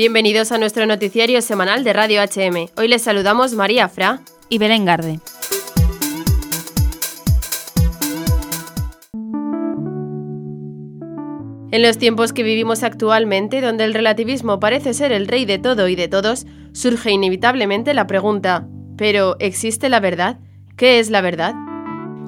Bienvenidos 0.00 0.50
a 0.50 0.56
nuestro 0.56 0.86
noticiario 0.86 1.42
semanal 1.42 1.84
de 1.84 1.92
Radio 1.92 2.22
HM. 2.22 2.70
Hoy 2.78 2.88
les 2.88 3.02
saludamos 3.02 3.52
María 3.52 3.86
Fra 3.90 4.20
y 4.48 4.56
Belén 4.56 4.86
Garde. 4.86 5.20
En 11.70 11.82
los 11.82 11.98
tiempos 11.98 12.32
que 12.32 12.42
vivimos 12.42 12.82
actualmente, 12.82 13.60
donde 13.60 13.84
el 13.84 13.92
relativismo 13.92 14.58
parece 14.58 14.94
ser 14.94 15.12
el 15.12 15.28
rey 15.28 15.44
de 15.44 15.58
todo 15.58 15.86
y 15.86 15.96
de 15.96 16.08
todos, 16.08 16.46
surge 16.72 17.10
inevitablemente 17.10 17.92
la 17.92 18.06
pregunta, 18.06 18.66
¿pero 18.96 19.36
existe 19.38 19.90
la 19.90 20.00
verdad? 20.00 20.38
¿Qué 20.78 20.98
es 20.98 21.10
la 21.10 21.20
verdad? 21.20 21.52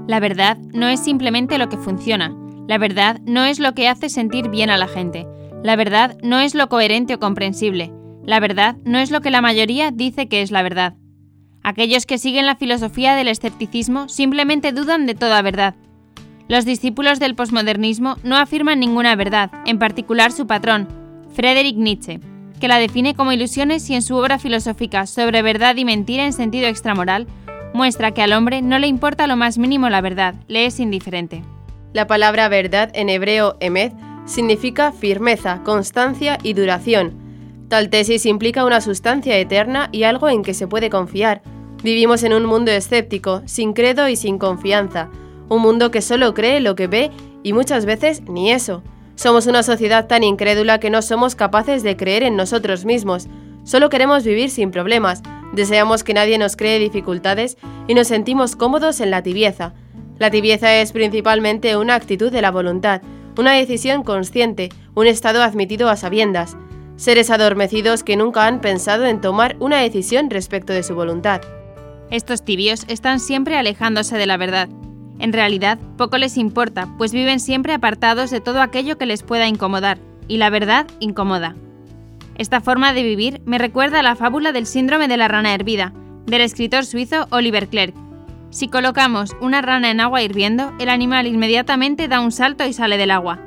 La 0.07 0.21
verdad 0.21 0.59
no 0.75 0.89
es 0.89 1.01
simplemente 1.01 1.57
lo 1.57 1.71
que 1.71 1.79
funciona. 1.79 2.37
La 2.69 2.77
verdad 2.77 3.19
no 3.25 3.47
es 3.47 3.59
lo 3.59 3.73
que 3.73 3.89
hace 3.89 4.11
sentir 4.11 4.51
bien 4.51 4.69
a 4.69 4.77
la 4.77 4.89
gente. 4.89 5.27
La 5.63 5.77
verdad 5.77 6.17
no 6.23 6.41
es 6.41 6.55
lo 6.55 6.69
coherente 6.69 7.15
o 7.15 7.21
comprensible. 7.21 7.93
La 8.25 8.41
verdad 8.41 8.77
no 8.85 8.99
es 8.99 9.11
lo 9.11 9.21
que 9.21 9.31
la 9.31 9.41
mayoría 9.41 9.91
dice 9.91 10.29
que 10.29 10.43
es 10.43 10.51
la 10.51 10.63
verdad. 10.63 10.95
Aquellos 11.63 12.07
que 12.07 12.19
siguen 12.19 12.47
la 12.47 12.57
filosofía 12.57 13.15
del 13.15 13.29
escepticismo 13.29 14.09
simplemente 14.09 14.73
dudan 14.73 15.07
de 15.07 15.15
toda 15.15 15.43
verdad, 15.43 15.77
los 16.53 16.65
discípulos 16.65 17.19
del 17.19 17.35
posmodernismo 17.35 18.17
no 18.25 18.37
afirman 18.37 18.81
ninguna 18.81 19.17
verdad, 19.17 19.51
en 19.65 19.79
particular 19.79 20.33
su 20.33 20.47
patrón, 20.47 20.89
Friedrich 21.35 21.77
Nietzsche, 21.77 22.21
que 22.61 22.69
la 22.69 22.79
define 22.79 23.15
como 23.15 23.33
ilusiones 23.33 23.89
y 23.89 23.95
en 23.95 24.03
su 24.03 24.17
obra 24.17 24.39
filosófica 24.39 25.07
sobre 25.07 25.41
verdad 25.41 25.77
y 25.77 25.87
mentira 25.87 26.27
en 26.27 26.35
sentido 26.35 26.67
extramoral, 26.67 27.27
muestra 27.73 28.13
que 28.13 28.23
al 28.23 28.35
hombre 28.35 28.61
no 28.61 28.79
le 28.79 28.87
importa 28.87 29.27
lo 29.27 29.37
más 29.37 29.57
mínimo 29.57 29.89
la 29.89 30.01
verdad, 30.01 30.35
le 30.47 30.67
es 30.67 30.79
indiferente. 30.79 31.43
La 31.95 32.07
palabra 32.07 32.49
verdad 32.49 32.91
en 32.93 33.09
hebreo 33.09 33.57
emet 33.61 33.95
significa 34.33 34.93
firmeza, 34.93 35.61
constancia 35.63 36.39
y 36.43 36.55
duración. 36.55 37.13
Tal 37.69 37.91
tesis 37.91 38.27
implica 38.27 38.65
una 38.65 38.81
sustancia 38.81 39.39
eterna 39.39 39.89
y 39.93 40.05
algo 40.05 40.29
en 40.29 40.43
que 40.43 40.55
se 40.55 40.67
puede 40.67 40.91
confiar. 40.91 41.43
Vivimos 41.83 42.23
en 42.23 42.33
un 42.33 42.47
mundo 42.47 42.71
escéptico, 42.71 43.43
sin 43.45 43.75
credo 43.75 44.09
y 44.09 44.17
sin 44.17 44.39
confianza, 44.39 45.11
un 45.49 45.61
mundo 45.61 45.91
que 45.91 46.01
solo 46.01 46.33
cree 46.33 46.61
lo 46.61 46.75
que 46.75 46.87
ve 46.87 47.11
y 47.43 47.53
muchas 47.53 47.85
veces 47.85 48.23
ni 48.23 48.51
eso. 48.53 48.83
Somos 49.17 49.47
una 49.47 49.63
sociedad 49.63 50.07
tan 50.07 50.25
incrédula 50.25 50.81
que 50.81 50.91
no 50.91 51.03
somos 51.03 51.35
capaces 51.35 51.83
de 51.83 51.97
creer 51.97 52.23
en 52.23 52.37
nosotros 52.37 52.87
mismos. 52.87 53.29
Solo 53.65 53.91
queremos 53.91 54.25
vivir 54.25 54.49
sin 54.49 54.71
problemas, 54.71 55.23
deseamos 55.53 56.05
que 56.05 56.15
nadie 56.15 56.39
nos 56.39 56.57
cree 56.57 56.79
dificultades 56.79 57.59
y 57.87 57.95
nos 57.95 58.09
sentimos 58.09 58.57
cómodos 58.57 59.01
en 59.01 59.11
la 59.11 59.23
tibieza. 59.23 59.75
La 60.19 60.31
tibieza 60.31 60.75
es 60.77 60.93
principalmente 60.93 61.77
una 61.77 61.95
actitud 61.95 62.33
de 62.33 62.43
la 62.43 62.51
voluntad, 62.51 63.03
una 63.37 63.53
decisión 63.53 64.03
consciente, 64.03 64.71
un 64.95 65.07
estado 65.07 65.43
admitido 65.43 65.89
a 65.89 65.97
sabiendas. 65.97 66.57
Seres 66.97 67.31
adormecidos 67.31 68.05
que 68.05 68.17
nunca 68.17 68.47
han 68.47 68.61
pensado 68.61 69.07
en 69.07 69.21
tomar 69.21 69.57
una 69.59 69.79
decisión 69.79 70.31
respecto 70.31 70.73
de 70.73 70.83
su 70.83 70.95
voluntad. 70.95 71.41
Estos 72.11 72.45
tibios 72.45 72.85
están 72.89 73.21
siempre 73.21 73.57
alejándose 73.57 74.17
de 74.19 74.27
la 74.27 74.37
verdad, 74.37 74.69
en 75.23 75.33
realidad, 75.33 75.79
poco 75.97 76.19
les 76.19 76.37
importa, 76.37 76.89
pues 76.99 77.13
viven 77.13 77.39
siempre 77.39 77.73
apartados 77.73 78.33
de 78.33 78.41
todo 78.41 78.61
aquello 78.61 78.99
que 78.99 79.07
les 79.07 79.23
pueda 79.23 79.47
incomodar, 79.47 79.99
y 80.27 80.39
la 80.39 80.51
verdad 80.51 80.89
incomoda. 80.99 81.55
Esta 82.39 82.61
forma 82.61 82.93
de 82.93 83.05
vivir 83.05 83.41
me 83.45 83.59
recuerda 83.59 84.01
a 84.01 84.03
la 84.03 84.17
fábula 84.17 84.51
del 84.51 84.67
síndrome 84.67 85.07
de 85.07 85.17
la 85.17 85.29
rana 85.29 85.55
hervida, 85.55 85.93
del 86.27 86.41
escritor 86.41 86.85
suizo 86.85 87.29
Oliver 87.31 87.69
Clerk. 87.69 87.95
Si 88.53 88.69
colocamos 88.69 89.35
una 89.41 89.63
rana 89.63 89.91
en 89.91 90.03
agua 90.03 90.21
hirviendo, 90.21 90.75
el 90.79 90.91
animal 90.91 91.27
inmediatamente 91.27 92.07
da 92.07 92.21
un 92.21 92.31
salto 92.31 92.67
y 92.67 92.75
sale 92.75 92.99
del 92.99 93.11
agua. 93.11 93.39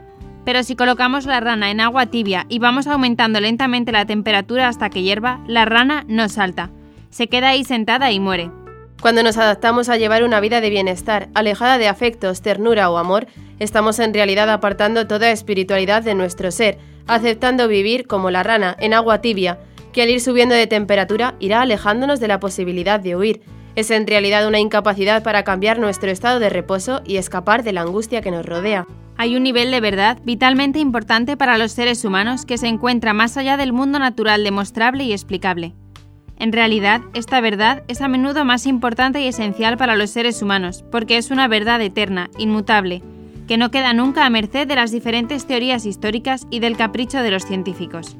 Pero 0.45 0.63
si 0.63 0.75
colocamos 0.75 1.27
la 1.27 1.39
rana 1.39 1.69
en 1.69 1.79
agua 1.79 2.07
tibia 2.07 2.47
y 2.49 2.57
vamos 2.57 2.87
aumentando 2.87 3.39
lentamente 3.39 3.91
la 3.91 4.07
temperatura 4.07 4.67
hasta 4.67 4.89
que 4.89 5.03
hierva, 5.03 5.43
la 5.45 5.65
rana 5.65 6.05
no 6.07 6.27
salta. 6.27 6.71
Se 7.11 7.27
queda 7.27 7.49
ahí 7.49 7.63
sentada 7.63 8.11
y 8.11 8.19
muere. 8.19 8.49
Cuando 8.99 9.21
nos 9.21 9.37
adaptamos 9.37 9.89
a 9.89 9.97
llevar 9.97 10.23
una 10.23 10.39
vida 10.39 10.59
de 10.59 10.71
bienestar, 10.71 11.29
alejada 11.35 11.77
de 11.77 11.88
afectos, 11.88 12.41
ternura 12.41 12.89
o 12.89 12.97
amor, 12.97 13.27
estamos 13.59 13.99
en 13.99 14.11
realidad 14.11 14.49
apartando 14.49 15.05
toda 15.05 15.29
espiritualidad 15.29 16.01
de 16.01 16.15
nuestro 16.15 16.49
ser, 16.49 16.79
aceptando 17.05 17.67
vivir 17.67 18.07
como 18.07 18.31
la 18.31 18.41
rana, 18.41 18.75
en 18.79 18.95
agua 18.95 19.21
tibia, 19.21 19.59
que 19.94 20.01
al 20.01 20.09
ir 20.09 20.19
subiendo 20.19 20.55
de 20.55 20.65
temperatura 20.65 21.35
irá 21.39 21.61
alejándonos 21.61 22.19
de 22.19 22.27
la 22.27 22.39
posibilidad 22.39 22.99
de 22.99 23.15
huir. 23.15 23.41
Es 23.75 23.91
en 23.91 24.08
realidad 24.08 24.47
una 24.47 24.59
incapacidad 24.59 25.22
para 25.22 25.44
cambiar 25.44 25.80
nuestro 25.80 26.09
estado 26.09 26.40
de 26.40 26.50
reposo 26.50 27.02
y 27.06 27.18
escapar 27.18 27.63
de 27.63 27.74
la 27.74 27.81
angustia 27.81 28.22
que 28.22 28.31
nos 28.31 28.46
rodea. 28.46 28.88
Hay 29.18 29.36
un 29.36 29.44
nivel 29.44 29.69
de 29.72 29.81
verdad 29.81 30.18
vitalmente 30.24 30.80
importante 30.80 31.36
para 31.36 31.58
los 31.58 31.74
seres 31.74 32.06
humanos 32.06 32.46
que 32.46 32.58
se 32.58 32.68
encuentra 32.68 33.13
más 33.13 33.36
allá 33.36 33.58
del 33.58 33.74
mundo 33.74 34.00
natural 34.00 34.44
demostrable 34.44 35.03
y 35.03 35.12
explicable. 35.12 35.74
En 36.38 36.52
realidad, 36.52 37.02
esta 37.13 37.40
verdad 37.41 37.84
es 37.88 38.02
a 38.02 38.08
menudo 38.08 38.44
más 38.44 38.66
importante 38.66 39.22
y 39.22 39.28
esencial 39.28 39.78
para 39.78 39.96
los 39.96 40.09
seres 40.09 40.42
humanos, 40.42 40.84
porque 40.92 41.18
es 41.18 41.31
una 41.31 41.47
verdad 41.47 41.81
eterna, 41.81 42.30
inmutable, 42.38 43.02
que 43.47 43.57
no 43.57 43.72
queda 43.72 43.94
nunca 43.94 44.25
a 44.25 44.30
merced 44.30 44.68
de 44.68 44.75
las 44.75 44.92
diferentes 44.92 45.47
teorías 45.47 45.86
históricas 45.86 46.47
y 46.50 46.59
del 46.59 46.75
capricho 46.75 47.22
de 47.22 47.31
los 47.31 47.46
científicos. 47.46 48.18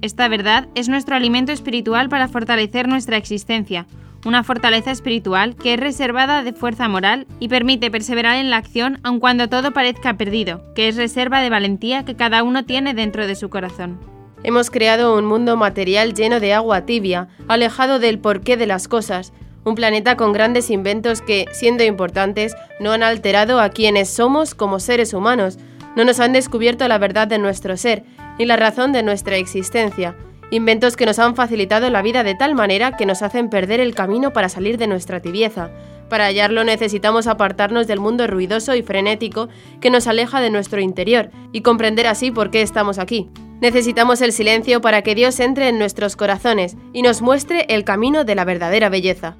Esta 0.00 0.28
verdad 0.28 0.68
es 0.74 0.88
nuestro 0.88 1.14
alimento 1.14 1.52
espiritual 1.52 2.08
para 2.08 2.28
fortalecer 2.28 2.88
nuestra 2.88 3.18
existencia, 3.18 3.86
una 4.24 4.44
fortaleza 4.44 4.90
espiritual 4.90 5.56
que 5.56 5.74
es 5.74 5.80
reservada 5.80 6.42
de 6.42 6.52
fuerza 6.52 6.88
moral 6.88 7.26
y 7.40 7.48
permite 7.48 7.90
perseverar 7.90 8.36
en 8.36 8.50
la 8.50 8.56
acción 8.56 8.98
aun 9.02 9.20
cuando 9.20 9.48
todo 9.48 9.72
parezca 9.72 10.14
perdido, 10.14 10.62
que 10.74 10.88
es 10.88 10.96
reserva 10.96 11.40
de 11.40 11.50
valentía 11.50 12.04
que 12.04 12.14
cada 12.14 12.42
uno 12.42 12.64
tiene 12.64 12.94
dentro 12.94 13.26
de 13.26 13.34
su 13.34 13.50
corazón. 13.50 13.98
Hemos 14.44 14.70
creado 14.70 15.16
un 15.16 15.24
mundo 15.24 15.56
material 15.56 16.14
lleno 16.14 16.40
de 16.40 16.52
agua 16.52 16.84
tibia, 16.84 17.28
alejado 17.48 17.98
del 17.98 18.18
porqué 18.18 18.56
de 18.56 18.66
las 18.66 18.88
cosas, 18.88 19.32
un 19.64 19.76
planeta 19.76 20.16
con 20.16 20.32
grandes 20.32 20.70
inventos 20.70 21.22
que, 21.22 21.46
siendo 21.52 21.84
importantes, 21.84 22.56
no 22.80 22.92
han 22.92 23.04
alterado 23.04 23.60
a 23.60 23.68
quienes 23.68 24.08
somos 24.10 24.54
como 24.54 24.80
seres 24.80 25.14
humanos, 25.14 25.58
no 25.94 26.04
nos 26.04 26.18
han 26.20 26.32
descubierto 26.32 26.88
la 26.88 26.98
verdad 26.98 27.28
de 27.28 27.38
nuestro 27.38 27.76
ser, 27.76 28.02
ni 28.38 28.46
la 28.46 28.56
razón 28.56 28.92
de 28.92 29.02
nuestra 29.02 29.36
existencia, 29.36 30.16
inventos 30.52 30.96
que 30.96 31.06
nos 31.06 31.18
han 31.18 31.34
facilitado 31.34 31.88
la 31.88 32.02
vida 32.02 32.22
de 32.22 32.34
tal 32.34 32.54
manera 32.54 32.96
que 32.96 33.06
nos 33.06 33.22
hacen 33.22 33.48
perder 33.48 33.80
el 33.80 33.94
camino 33.94 34.32
para 34.34 34.50
salir 34.50 34.76
de 34.76 34.86
nuestra 34.86 35.20
tibieza. 35.20 35.70
Para 36.10 36.26
hallarlo 36.26 36.62
necesitamos 36.62 37.26
apartarnos 37.26 37.86
del 37.86 38.00
mundo 38.00 38.26
ruidoso 38.26 38.74
y 38.74 38.82
frenético 38.82 39.48
que 39.80 39.90
nos 39.90 40.06
aleja 40.06 40.42
de 40.42 40.50
nuestro 40.50 40.80
interior 40.80 41.30
y 41.52 41.62
comprender 41.62 42.06
así 42.06 42.30
por 42.30 42.50
qué 42.50 42.60
estamos 42.60 42.98
aquí. 42.98 43.30
Necesitamos 43.62 44.20
el 44.20 44.32
silencio 44.32 44.82
para 44.82 45.00
que 45.00 45.14
Dios 45.14 45.40
entre 45.40 45.68
en 45.68 45.78
nuestros 45.78 46.16
corazones 46.16 46.76
y 46.92 47.00
nos 47.00 47.22
muestre 47.22 47.64
el 47.70 47.84
camino 47.84 48.24
de 48.24 48.34
la 48.34 48.44
verdadera 48.44 48.90
belleza. 48.90 49.36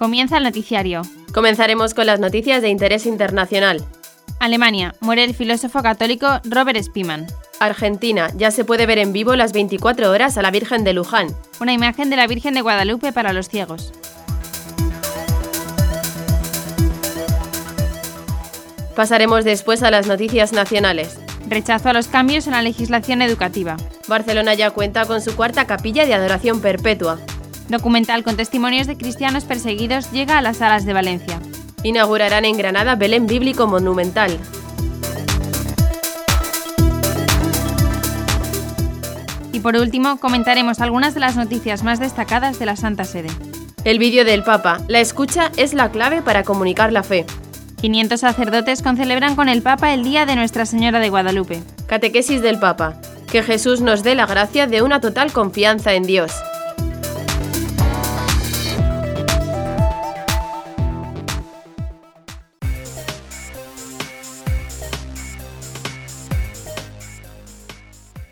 Comienza 0.00 0.38
el 0.38 0.44
noticiario. 0.44 1.02
Comenzaremos 1.34 1.92
con 1.92 2.06
las 2.06 2.20
noticias 2.20 2.62
de 2.62 2.70
interés 2.70 3.04
internacional. 3.04 3.84
Alemania, 4.38 4.94
muere 5.00 5.24
el 5.24 5.34
filósofo 5.34 5.82
católico 5.82 6.40
Robert 6.44 6.82
Spiman. 6.82 7.26
Argentina, 7.58 8.30
ya 8.34 8.50
se 8.50 8.64
puede 8.64 8.86
ver 8.86 8.96
en 8.96 9.12
vivo 9.12 9.36
las 9.36 9.52
24 9.52 10.10
horas 10.10 10.38
a 10.38 10.42
la 10.42 10.50
Virgen 10.50 10.84
de 10.84 10.94
Luján. 10.94 11.26
Una 11.60 11.74
imagen 11.74 12.08
de 12.08 12.16
la 12.16 12.26
Virgen 12.26 12.54
de 12.54 12.62
Guadalupe 12.62 13.12
para 13.12 13.34
los 13.34 13.50
ciegos. 13.50 13.92
Pasaremos 18.96 19.44
después 19.44 19.82
a 19.82 19.90
las 19.90 20.06
noticias 20.06 20.54
nacionales. 20.54 21.18
Rechazo 21.46 21.90
a 21.90 21.92
los 21.92 22.08
cambios 22.08 22.46
en 22.46 22.54
la 22.54 22.62
legislación 22.62 23.20
educativa. 23.20 23.76
Barcelona 24.08 24.54
ya 24.54 24.70
cuenta 24.70 25.04
con 25.04 25.20
su 25.20 25.36
cuarta 25.36 25.66
capilla 25.66 26.06
de 26.06 26.14
adoración 26.14 26.62
perpetua. 26.62 27.18
Documental 27.70 28.22
con 28.24 28.36
testimonios 28.36 28.86
de 28.86 28.98
cristianos 28.98 29.44
perseguidos 29.44 30.10
llega 30.12 30.36
a 30.36 30.42
las 30.42 30.58
salas 30.58 30.84
de 30.84 30.92
Valencia 30.92 31.40
inaugurarán 31.82 32.44
en 32.44 32.56
Granada 32.56 32.94
Belén 32.94 33.26
Bíblico 33.26 33.66
Monumental. 33.66 34.38
Y 39.52 39.60
por 39.60 39.76
último, 39.76 40.18
comentaremos 40.18 40.80
algunas 40.80 41.14
de 41.14 41.20
las 41.20 41.36
noticias 41.36 41.82
más 41.82 41.98
destacadas 42.00 42.58
de 42.58 42.66
la 42.66 42.76
Santa 42.76 43.04
Sede. 43.04 43.28
El 43.84 43.98
vídeo 43.98 44.24
del 44.24 44.42
Papa. 44.42 44.80
La 44.88 45.00
escucha 45.00 45.50
es 45.56 45.74
la 45.74 45.90
clave 45.90 46.22
para 46.22 46.44
comunicar 46.44 46.92
la 46.92 47.02
fe. 47.02 47.26
500 47.80 48.20
sacerdotes 48.20 48.82
concelebran 48.82 49.36
con 49.36 49.48
el 49.48 49.62
Papa 49.62 49.92
el 49.94 50.04
Día 50.04 50.26
de 50.26 50.36
Nuestra 50.36 50.66
Señora 50.66 51.00
de 51.00 51.08
Guadalupe. 51.08 51.62
Catequesis 51.86 52.42
del 52.42 52.58
Papa. 52.58 53.00
Que 53.30 53.42
Jesús 53.42 53.80
nos 53.80 54.02
dé 54.02 54.14
la 54.14 54.26
gracia 54.26 54.66
de 54.66 54.82
una 54.82 55.00
total 55.00 55.32
confianza 55.32 55.94
en 55.94 56.04
Dios. 56.04 56.32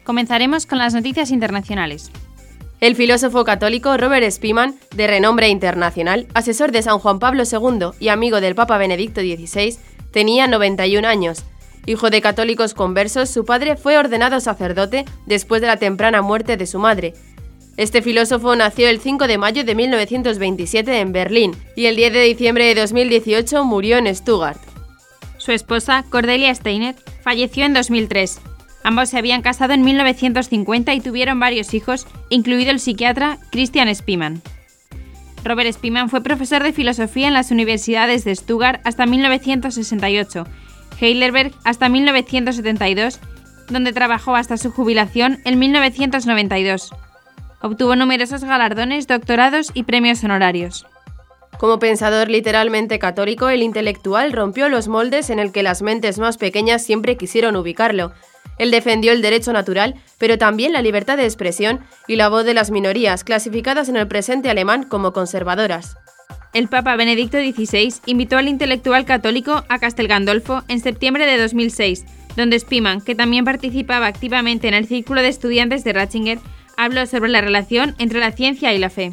Comenzaremos 0.08 0.64
con 0.64 0.78
las 0.78 0.94
noticias 0.94 1.30
internacionales. 1.30 2.10
El 2.80 2.96
filósofo 2.96 3.44
católico 3.44 3.94
Robert 3.98 4.26
Spiman, 4.30 4.74
de 4.96 5.06
renombre 5.06 5.50
internacional, 5.50 6.26
asesor 6.32 6.72
de 6.72 6.80
San 6.80 6.98
Juan 6.98 7.18
Pablo 7.18 7.42
II 7.42 7.90
y 8.00 8.08
amigo 8.08 8.40
del 8.40 8.54
Papa 8.54 8.78
Benedicto 8.78 9.20
XVI, 9.20 9.76
tenía 10.10 10.46
91 10.46 11.06
años. 11.06 11.44
Hijo 11.84 12.08
de 12.08 12.22
católicos 12.22 12.72
conversos, 12.72 13.28
su 13.28 13.44
padre 13.44 13.76
fue 13.76 13.98
ordenado 13.98 14.40
sacerdote 14.40 15.04
después 15.26 15.60
de 15.60 15.66
la 15.66 15.76
temprana 15.76 16.22
muerte 16.22 16.56
de 16.56 16.66
su 16.66 16.78
madre. 16.78 17.12
Este 17.76 18.00
filósofo 18.00 18.56
nació 18.56 18.88
el 18.88 19.00
5 19.00 19.26
de 19.26 19.36
mayo 19.36 19.62
de 19.62 19.74
1927 19.74 21.00
en 21.00 21.12
Berlín 21.12 21.54
y 21.76 21.84
el 21.84 21.96
10 21.96 22.14
de 22.14 22.22
diciembre 22.22 22.64
de 22.64 22.80
2018 22.80 23.62
murió 23.62 23.98
en 23.98 24.14
Stuttgart. 24.16 24.62
Su 25.36 25.52
esposa, 25.52 26.02
Cordelia 26.08 26.54
Steiner, 26.54 26.96
falleció 27.22 27.66
en 27.66 27.74
2003. 27.74 28.40
Ambos 28.84 29.10
se 29.10 29.18
habían 29.18 29.42
casado 29.42 29.72
en 29.74 29.82
1950 29.82 30.94
y 30.94 31.00
tuvieron 31.00 31.40
varios 31.40 31.74
hijos, 31.74 32.06
incluido 32.30 32.70
el 32.70 32.80
psiquiatra 32.80 33.38
Christian 33.50 33.94
Spiman. 33.94 34.42
Robert 35.44 35.72
Spiman 35.72 36.08
fue 36.08 36.22
profesor 36.22 36.62
de 36.62 36.72
filosofía 36.72 37.28
en 37.28 37.34
las 37.34 37.50
universidades 37.50 38.24
de 38.24 38.34
Stuttgart 38.34 38.80
hasta 38.84 39.06
1968, 39.06 40.46
Heidelberg 41.00 41.52
hasta 41.64 41.88
1972, 41.88 43.20
donde 43.68 43.92
trabajó 43.92 44.36
hasta 44.36 44.56
su 44.56 44.70
jubilación 44.70 45.40
en 45.44 45.58
1992. 45.58 46.90
Obtuvo 47.60 47.96
numerosos 47.96 48.44
galardones, 48.44 49.06
doctorados 49.06 49.70
y 49.74 49.82
premios 49.82 50.22
honorarios. 50.24 50.86
Como 51.58 51.80
pensador 51.80 52.28
literalmente 52.30 53.00
católico, 53.00 53.48
el 53.48 53.62
intelectual 53.62 54.32
rompió 54.32 54.68
los 54.68 54.86
moldes 54.86 55.28
en 55.28 55.40
el 55.40 55.50
que 55.50 55.64
las 55.64 55.82
mentes 55.82 56.18
más 56.18 56.38
pequeñas 56.38 56.84
siempre 56.84 57.16
quisieron 57.16 57.56
ubicarlo. 57.56 58.12
Él 58.58 58.70
defendió 58.70 59.12
el 59.12 59.22
derecho 59.22 59.52
natural, 59.52 59.94
pero 60.18 60.38
también 60.38 60.72
la 60.72 60.82
libertad 60.82 61.16
de 61.16 61.24
expresión 61.24 61.80
y 62.06 62.16
la 62.16 62.28
voz 62.28 62.44
de 62.44 62.54
las 62.54 62.70
minorías, 62.70 63.24
clasificadas 63.24 63.88
en 63.88 63.96
el 63.96 64.08
presente 64.08 64.50
alemán 64.50 64.82
como 64.82 65.12
conservadoras. 65.12 65.96
El 66.54 66.68
Papa 66.68 66.96
Benedicto 66.96 67.38
XVI 67.38 67.94
invitó 68.06 68.38
al 68.38 68.48
intelectual 68.48 69.04
católico 69.04 69.64
a 69.68 69.78
Castel 69.78 70.08
Gandolfo 70.08 70.62
en 70.68 70.80
septiembre 70.80 71.26
de 71.26 71.38
2006, 71.38 72.04
donde 72.36 72.58
Spiman, 72.58 73.00
que 73.00 73.14
también 73.14 73.44
participaba 73.44 74.06
activamente 74.06 74.68
en 74.68 74.74
el 74.74 74.86
círculo 74.86 75.20
de 75.22 75.28
estudiantes 75.28 75.84
de 75.84 75.92
Ratzinger, 75.92 76.38
habló 76.76 77.04
sobre 77.06 77.30
la 77.30 77.40
relación 77.40 77.94
entre 77.98 78.20
la 78.20 78.32
ciencia 78.32 78.72
y 78.72 78.78
la 78.78 78.90
fe. 78.90 79.12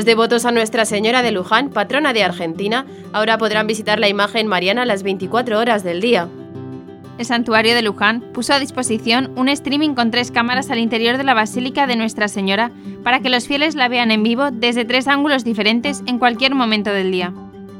Los 0.00 0.06
devotos 0.06 0.46
a 0.46 0.50
Nuestra 0.50 0.86
Señora 0.86 1.20
de 1.20 1.30
Luján, 1.30 1.68
patrona 1.68 2.14
de 2.14 2.22
Argentina, 2.22 2.86
ahora 3.12 3.36
podrán 3.36 3.66
visitar 3.66 4.00
la 4.00 4.08
imagen 4.08 4.46
mariana 4.46 4.86
las 4.86 5.02
24 5.02 5.58
horas 5.58 5.84
del 5.84 6.00
día. 6.00 6.26
El 7.18 7.26
santuario 7.26 7.74
de 7.74 7.82
Luján 7.82 8.22
puso 8.32 8.54
a 8.54 8.58
disposición 8.58 9.30
un 9.36 9.50
streaming 9.50 9.90
con 9.90 10.10
tres 10.10 10.30
cámaras 10.30 10.70
al 10.70 10.78
interior 10.78 11.18
de 11.18 11.24
la 11.24 11.34
Basílica 11.34 11.86
de 11.86 11.96
Nuestra 11.96 12.28
Señora 12.28 12.70
para 13.04 13.20
que 13.20 13.28
los 13.28 13.46
fieles 13.46 13.74
la 13.74 13.88
vean 13.88 14.10
en 14.10 14.22
vivo 14.22 14.50
desde 14.50 14.86
tres 14.86 15.06
ángulos 15.06 15.44
diferentes 15.44 16.02
en 16.06 16.18
cualquier 16.18 16.54
momento 16.54 16.94
del 16.94 17.12
día. 17.12 17.34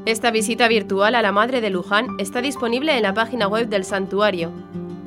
Esta 0.05 0.31
visita 0.31 0.69
virtual 0.69 1.14
a 1.14 1.22
la 1.22 1.32
Madre 1.32 1.62
de 1.62 1.70
Luján 1.70 2.08
está 2.19 2.43
disponible 2.43 2.99
en 2.99 3.02
la 3.02 3.14
página 3.14 3.49
web 3.49 3.70
del 3.70 3.87
santuario, 3.87 4.52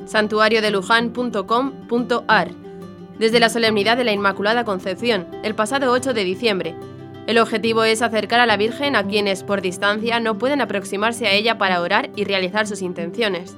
santuariodelujan.com.ar, 0.06 2.50
desde 3.20 3.38
la 3.38 3.50
solemnidad 3.50 3.96
de 3.96 4.02
la 4.02 4.10
Inmaculada 4.10 4.64
Concepción, 4.64 5.28
el 5.44 5.54
pasado 5.54 5.92
8 5.92 6.12
de 6.12 6.24
diciembre, 6.24 6.74
el 7.26 7.38
objetivo 7.38 7.84
es 7.84 8.02
acercar 8.02 8.40
a 8.40 8.46
la 8.46 8.58
Virgen 8.58 8.96
a 8.96 9.04
quienes 9.04 9.44
por 9.44 9.62
distancia 9.62 10.20
no 10.20 10.36
pueden 10.36 10.60
aproximarse 10.60 11.26
a 11.26 11.32
ella 11.32 11.56
para 11.56 11.80
orar 11.80 12.10
y 12.16 12.24
realizar 12.24 12.66
sus 12.66 12.82
intenciones. 12.82 13.56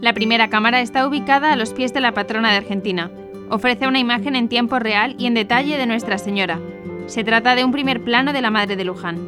La 0.00 0.12
primera 0.12 0.48
cámara 0.48 0.80
está 0.80 1.06
ubicada 1.06 1.52
a 1.52 1.56
los 1.56 1.72
pies 1.72 1.92
de 1.92 2.00
la 2.00 2.12
patrona 2.12 2.52
de 2.52 2.58
Argentina. 2.58 3.10
Ofrece 3.48 3.88
una 3.88 3.98
imagen 3.98 4.36
en 4.36 4.48
tiempo 4.48 4.78
real 4.78 5.16
y 5.18 5.26
en 5.26 5.34
detalle 5.34 5.76
de 5.76 5.86
Nuestra 5.86 6.18
Señora. 6.18 6.60
Se 7.06 7.24
trata 7.24 7.56
de 7.56 7.64
un 7.64 7.72
primer 7.72 8.04
plano 8.04 8.32
de 8.32 8.42
la 8.42 8.50
Madre 8.50 8.76
de 8.76 8.84
Luján. 8.84 9.18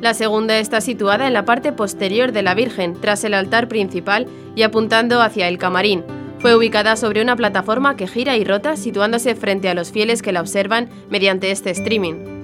La 0.00 0.14
segunda 0.14 0.58
está 0.58 0.80
situada 0.80 1.28
en 1.28 1.32
la 1.32 1.44
parte 1.44 1.72
posterior 1.72 2.32
de 2.32 2.42
la 2.42 2.54
Virgen, 2.54 3.00
tras 3.00 3.22
el 3.22 3.34
altar 3.34 3.68
principal 3.68 4.26
y 4.56 4.62
apuntando 4.62 5.22
hacia 5.22 5.46
el 5.46 5.58
camarín. 5.58 6.02
Fue 6.40 6.56
ubicada 6.56 6.96
sobre 6.96 7.22
una 7.22 7.36
plataforma 7.36 7.96
que 7.96 8.08
gira 8.08 8.36
y 8.36 8.44
rota, 8.44 8.76
situándose 8.76 9.36
frente 9.36 9.68
a 9.68 9.74
los 9.74 9.92
fieles 9.92 10.22
que 10.22 10.32
la 10.32 10.40
observan 10.40 10.88
mediante 11.08 11.50
este 11.50 11.70
streaming. 11.70 12.37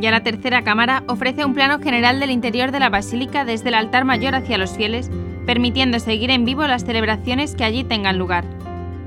Ya 0.00 0.10
la 0.10 0.22
tercera 0.22 0.64
cámara 0.64 1.04
ofrece 1.08 1.44
un 1.44 1.52
plano 1.52 1.78
general 1.78 2.20
del 2.20 2.30
interior 2.30 2.72
de 2.72 2.80
la 2.80 2.88
basílica 2.88 3.44
desde 3.44 3.68
el 3.68 3.74
altar 3.74 4.06
mayor 4.06 4.34
hacia 4.34 4.56
los 4.56 4.70
fieles, 4.70 5.10
permitiendo 5.44 6.00
seguir 6.00 6.30
en 6.30 6.46
vivo 6.46 6.66
las 6.66 6.84
celebraciones 6.84 7.54
que 7.54 7.64
allí 7.64 7.84
tengan 7.84 8.18
lugar. 8.18 8.46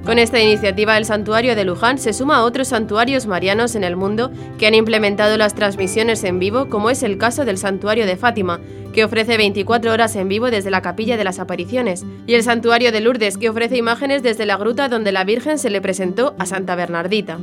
Con 0.05 0.19
esta 0.19 0.39
iniciativa, 0.39 0.97
el 0.97 1.05
santuario 1.05 1.55
de 1.55 1.63
Luján 1.63 1.97
se 1.97 2.13
suma 2.13 2.37
a 2.37 2.43
otros 2.43 2.67
santuarios 2.67 3.25
marianos 3.25 3.73
en 3.73 3.83
el 3.83 3.95
mundo 3.95 4.31
que 4.59 4.67
han 4.67 4.75
implementado 4.75 5.35
las 5.37 5.55
transmisiones 5.55 6.23
en 6.25 6.37
vivo, 6.37 6.69
como 6.69 6.91
es 6.91 7.01
el 7.01 7.17
caso 7.17 7.43
del 7.43 7.57
santuario 7.57 8.05
de 8.05 8.17
Fátima, 8.17 8.59
que 8.93 9.03
ofrece 9.03 9.37
24 9.37 9.91
horas 9.91 10.15
en 10.15 10.27
vivo 10.27 10.51
desde 10.51 10.69
la 10.69 10.81
capilla 10.81 11.17
de 11.17 11.23
las 11.23 11.39
apariciones, 11.39 12.05
y 12.27 12.35
el 12.35 12.43
santuario 12.43 12.91
de 12.91 13.01
Lourdes, 13.01 13.37
que 13.37 13.49
ofrece 13.49 13.77
imágenes 13.77 14.21
desde 14.21 14.45
la 14.45 14.57
gruta 14.57 14.89
donde 14.89 15.11
la 15.11 15.23
Virgen 15.23 15.57
se 15.57 15.71
le 15.71 15.81
presentó 15.81 16.35
a 16.37 16.45
Santa 16.45 16.75
Bernardita. 16.75 17.39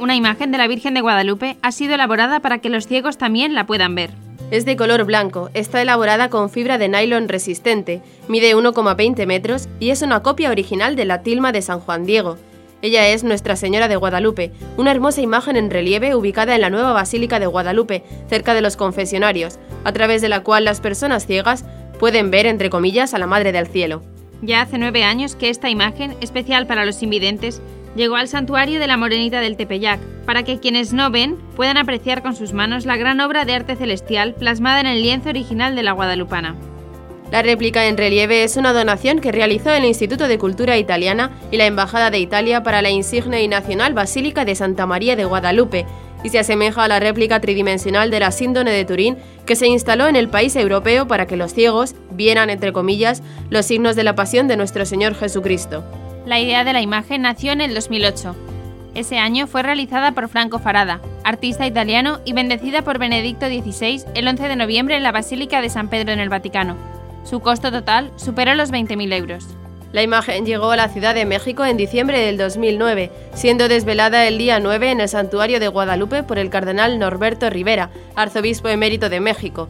Una 0.00 0.16
imagen 0.16 0.50
de 0.50 0.56
la 0.56 0.66
Virgen 0.66 0.94
de 0.94 1.02
Guadalupe 1.02 1.58
ha 1.60 1.72
sido 1.72 1.94
elaborada 1.94 2.40
para 2.40 2.56
que 2.56 2.70
los 2.70 2.86
ciegos 2.86 3.18
también 3.18 3.54
la 3.54 3.66
puedan 3.66 3.94
ver. 3.94 4.08
Es 4.50 4.64
de 4.64 4.74
color 4.74 5.04
blanco, 5.04 5.50
está 5.52 5.82
elaborada 5.82 6.30
con 6.30 6.48
fibra 6.48 6.78
de 6.78 6.88
nylon 6.88 7.28
resistente, 7.28 8.00
mide 8.26 8.56
1,20 8.56 9.26
metros 9.26 9.68
y 9.78 9.90
es 9.90 10.00
una 10.00 10.22
copia 10.22 10.48
original 10.48 10.96
de 10.96 11.04
la 11.04 11.20
tilma 11.20 11.52
de 11.52 11.60
San 11.60 11.80
Juan 11.80 12.06
Diego. 12.06 12.38
Ella 12.80 13.08
es 13.08 13.24
Nuestra 13.24 13.56
Señora 13.56 13.88
de 13.88 13.96
Guadalupe, 13.96 14.52
una 14.78 14.90
hermosa 14.90 15.20
imagen 15.20 15.56
en 15.56 15.70
relieve 15.70 16.14
ubicada 16.14 16.54
en 16.54 16.62
la 16.62 16.70
nueva 16.70 16.92
Basílica 16.92 17.38
de 17.38 17.46
Guadalupe, 17.46 18.02
cerca 18.30 18.54
de 18.54 18.62
los 18.62 18.78
confesionarios, 18.78 19.58
a 19.84 19.92
través 19.92 20.22
de 20.22 20.30
la 20.30 20.42
cual 20.42 20.64
las 20.64 20.80
personas 20.80 21.26
ciegas 21.26 21.66
pueden 21.98 22.30
ver, 22.30 22.46
entre 22.46 22.70
comillas, 22.70 23.12
a 23.12 23.18
la 23.18 23.26
Madre 23.26 23.52
del 23.52 23.66
Cielo. 23.66 24.00
Ya 24.40 24.62
hace 24.62 24.78
nueve 24.78 25.04
años 25.04 25.36
que 25.36 25.50
esta 25.50 25.68
imagen, 25.68 26.16
especial 26.22 26.66
para 26.66 26.86
los 26.86 27.02
invidentes, 27.02 27.60
llegó 27.96 28.16
al 28.16 28.28
santuario 28.28 28.80
de 28.80 28.86
la 28.86 28.96
Morenita 28.96 29.40
del 29.40 29.56
Tepeyac, 29.56 30.00
para 30.24 30.42
que 30.42 30.60
quienes 30.60 30.92
no 30.92 31.10
ven 31.10 31.36
puedan 31.56 31.76
apreciar 31.76 32.22
con 32.22 32.36
sus 32.36 32.52
manos 32.52 32.86
la 32.86 32.96
gran 32.96 33.20
obra 33.20 33.44
de 33.44 33.54
arte 33.54 33.76
celestial 33.76 34.34
plasmada 34.34 34.80
en 34.80 34.86
el 34.86 35.02
lienzo 35.02 35.30
original 35.30 35.74
de 35.74 35.82
la 35.82 35.92
Guadalupana. 35.92 36.56
La 37.30 37.42
réplica 37.42 37.86
en 37.86 37.96
relieve 37.96 38.42
es 38.42 38.56
una 38.56 38.72
donación 38.72 39.20
que 39.20 39.30
realizó 39.30 39.70
el 39.70 39.84
Instituto 39.84 40.26
de 40.26 40.38
Cultura 40.38 40.78
Italiana 40.78 41.30
y 41.52 41.58
la 41.58 41.66
Embajada 41.66 42.10
de 42.10 42.18
Italia 42.18 42.64
para 42.64 42.82
la 42.82 42.90
insigne 42.90 43.42
y 43.42 43.48
nacional 43.48 43.94
Basílica 43.94 44.44
de 44.44 44.56
Santa 44.56 44.84
María 44.86 45.14
de 45.14 45.24
Guadalupe, 45.24 45.86
y 46.24 46.28
se 46.28 46.38
asemeja 46.38 46.84
a 46.84 46.88
la 46.88 47.00
réplica 47.00 47.40
tridimensional 47.40 48.10
de 48.10 48.20
la 48.20 48.30
síndone 48.30 48.72
de 48.72 48.84
Turín 48.84 49.16
que 49.46 49.56
se 49.56 49.66
instaló 49.66 50.06
en 50.06 50.16
el 50.16 50.28
país 50.28 50.54
europeo 50.56 51.06
para 51.06 51.26
que 51.26 51.36
los 51.36 51.54
ciegos 51.54 51.94
vieran, 52.10 52.50
entre 52.50 52.72
comillas, 52.72 53.22
los 53.48 53.66
signos 53.66 53.96
de 53.96 54.04
la 54.04 54.14
pasión 54.14 54.48
de 54.48 54.56
nuestro 54.56 54.84
Señor 54.84 55.14
Jesucristo. 55.14 55.84
La 56.26 56.38
idea 56.38 56.64
de 56.64 56.72
la 56.74 56.82
imagen 56.82 57.22
nació 57.22 57.52
en 57.52 57.62
el 57.62 57.74
2008. 57.74 58.36
Ese 58.94 59.18
año 59.18 59.46
fue 59.46 59.62
realizada 59.62 60.12
por 60.12 60.28
Franco 60.28 60.58
Farada, 60.58 61.00
artista 61.24 61.66
italiano 61.66 62.20
y 62.24 62.34
bendecida 62.34 62.82
por 62.82 62.98
Benedicto 62.98 63.46
XVI 63.46 64.04
el 64.14 64.28
11 64.28 64.48
de 64.48 64.56
noviembre 64.56 64.96
en 64.96 65.02
la 65.02 65.12
Basílica 65.12 65.62
de 65.62 65.70
San 65.70 65.88
Pedro 65.88 66.12
en 66.12 66.20
el 66.20 66.28
Vaticano. 66.28 66.76
Su 67.24 67.40
costo 67.40 67.70
total 67.70 68.10
superó 68.16 68.54
los 68.54 68.70
20.000 68.70 69.14
euros. 69.14 69.46
La 69.92 70.02
imagen 70.02 70.44
llegó 70.44 70.70
a 70.70 70.76
la 70.76 70.88
Ciudad 70.88 71.14
de 71.14 71.24
México 71.24 71.64
en 71.64 71.76
diciembre 71.76 72.20
del 72.20 72.36
2009, 72.36 73.10
siendo 73.34 73.68
desvelada 73.68 74.26
el 74.26 74.38
día 74.38 74.60
9 74.60 74.90
en 74.90 75.00
el 75.00 75.08
Santuario 75.08 75.58
de 75.58 75.68
Guadalupe 75.68 76.22
por 76.22 76.38
el 76.38 76.50
cardenal 76.50 76.98
Norberto 76.98 77.48
Rivera, 77.48 77.90
arzobispo 78.14 78.68
emérito 78.68 79.08
de 79.08 79.20
México. 79.20 79.68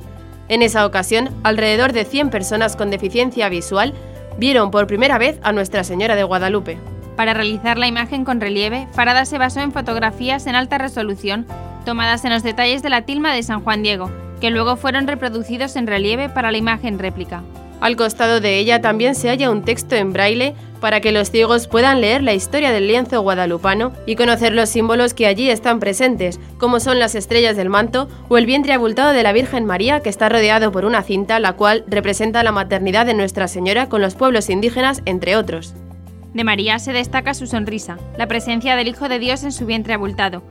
En 0.49 0.63
esa 0.63 0.85
ocasión, 0.85 1.31
alrededor 1.45 1.93
de 1.93 2.05
100 2.05 2.31
personas 2.31 2.75
con 2.75 2.91
deficiencia 2.91 3.49
visual 3.49 3.95
vieron 4.41 4.71
por 4.71 4.87
primera 4.87 5.19
vez 5.19 5.39
a 5.43 5.53
Nuestra 5.53 5.85
Señora 5.85 6.17
de 6.17 6.25
Guadalupe. 6.25 6.79
Para 7.15 7.35
realizar 7.35 7.77
la 7.77 7.87
imagen 7.87 8.25
con 8.25 8.41
relieve, 8.41 8.89
Farada 8.93 9.27
se 9.27 9.37
basó 9.37 9.61
en 9.61 9.71
fotografías 9.71 10.47
en 10.47 10.55
alta 10.55 10.79
resolución 10.79 11.47
tomadas 11.85 12.25
en 12.25 12.33
los 12.33 12.43
detalles 12.43 12.83
de 12.83 12.89
la 12.89 13.03
tilma 13.03 13.35
de 13.35 13.43
San 13.43 13.63
Juan 13.63 13.83
Diego, 13.83 14.11
que 14.41 14.51
luego 14.51 14.77
fueron 14.77 15.07
reproducidos 15.07 15.77
en 15.77 15.87
relieve 15.87 16.31
para 16.31 16.51
la 16.53 16.57
imagen 16.57 16.99
réplica. 16.99 17.43
Al 17.81 17.97
costado 17.97 18.41
de 18.41 18.59
ella 18.59 18.83
también 18.83 19.15
se 19.15 19.29
halla 19.29 19.51
un 19.51 19.63
texto 19.63 19.97
en 19.97 20.13
braille 20.13 20.55
para 20.81 21.01
que 21.01 21.13
los 21.13 21.31
ciegos 21.31 21.67
puedan 21.67 22.01
leer 22.01 22.23
la 22.23 22.35
historia 22.35 22.73
del 22.73 22.89
lienzo 22.89 23.21
guadalupano 23.23 23.93
y 24.07 24.17
conocer 24.17 24.53
los 24.53 24.69
símbolos 24.69 25.15
que 25.15 25.27
allí 25.27 25.51
están 25.51 25.81
presentes, 25.81 26.41
como 26.59 26.81
son 26.81 26.99
las 26.99 27.15
estrellas 27.15 27.57
del 27.57 27.69
manto 27.69 28.09
o 28.29 28.39
el 28.39 28.47
vientre 28.47 28.73
abultado 28.73 29.13
de 29.13 29.23
la 29.23 29.33
Virgen 29.33 29.65
María 29.65 30.01
que 30.01 30.09
está 30.09 30.29
rodeado 30.29 30.73
por 30.73 30.85
una 30.85 31.03
cinta 31.03 31.41
la 31.41 31.55
cual 31.55 31.85
representa 31.87 32.43
la 32.43 32.53
maternidad 32.53 33.07
de 33.07 33.15
Nuestra 33.15 33.49
Señora 33.49 33.89
con 33.89 34.01
los 34.01 34.15
pueblos 34.15 34.51
indígenas, 34.51 35.03
entre 35.07 35.37
otros. 35.37 35.75
De 36.35 36.45
María 36.45 36.79
se 36.79 36.93
destaca 36.93 37.35
su 37.35 37.47
sonrisa, 37.47 37.99
la 38.17 38.27
presencia 38.29 38.77
del 38.77 38.89
Hijo 38.89 39.09
de 39.09 39.19
Dios 39.19 39.43
en 39.43 39.53
su 39.53 39.67
vientre 39.67 39.95
abultado, 39.95 40.43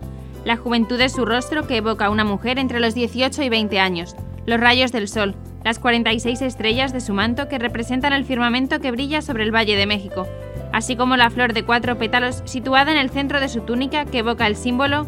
la 0.45 0.57
juventud 0.57 0.97
de 0.97 1.09
su 1.09 1.25
rostro 1.25 1.67
que 1.67 1.77
evoca 1.77 2.05
a 2.05 2.09
una 2.09 2.23
mujer 2.23 2.59
entre 2.59 2.79
los 2.79 2.95
18 2.95 3.43
y 3.43 3.49
20 3.49 3.79
años, 3.79 4.15
los 4.45 4.59
rayos 4.59 4.91
del 4.91 5.07
sol, 5.07 5.35
las 5.63 5.79
46 5.79 6.41
estrellas 6.41 6.93
de 6.93 7.01
su 7.01 7.13
manto 7.13 7.47
que 7.47 7.59
representan 7.59 8.13
el 8.13 8.25
firmamento 8.25 8.79
que 8.79 8.91
brilla 8.91 9.21
sobre 9.21 9.43
el 9.43 9.53
Valle 9.53 9.75
de 9.75 9.85
México, 9.85 10.27
así 10.71 10.95
como 10.95 11.17
la 11.17 11.29
flor 11.29 11.53
de 11.53 11.63
cuatro 11.63 11.97
pétalos 11.97 12.41
situada 12.45 12.91
en 12.91 12.97
el 12.97 13.09
centro 13.09 13.39
de 13.39 13.49
su 13.49 13.61
túnica 13.61 14.05
que 14.05 14.19
evoca 14.19 14.47
el 14.47 14.55
símbolo 14.55 15.07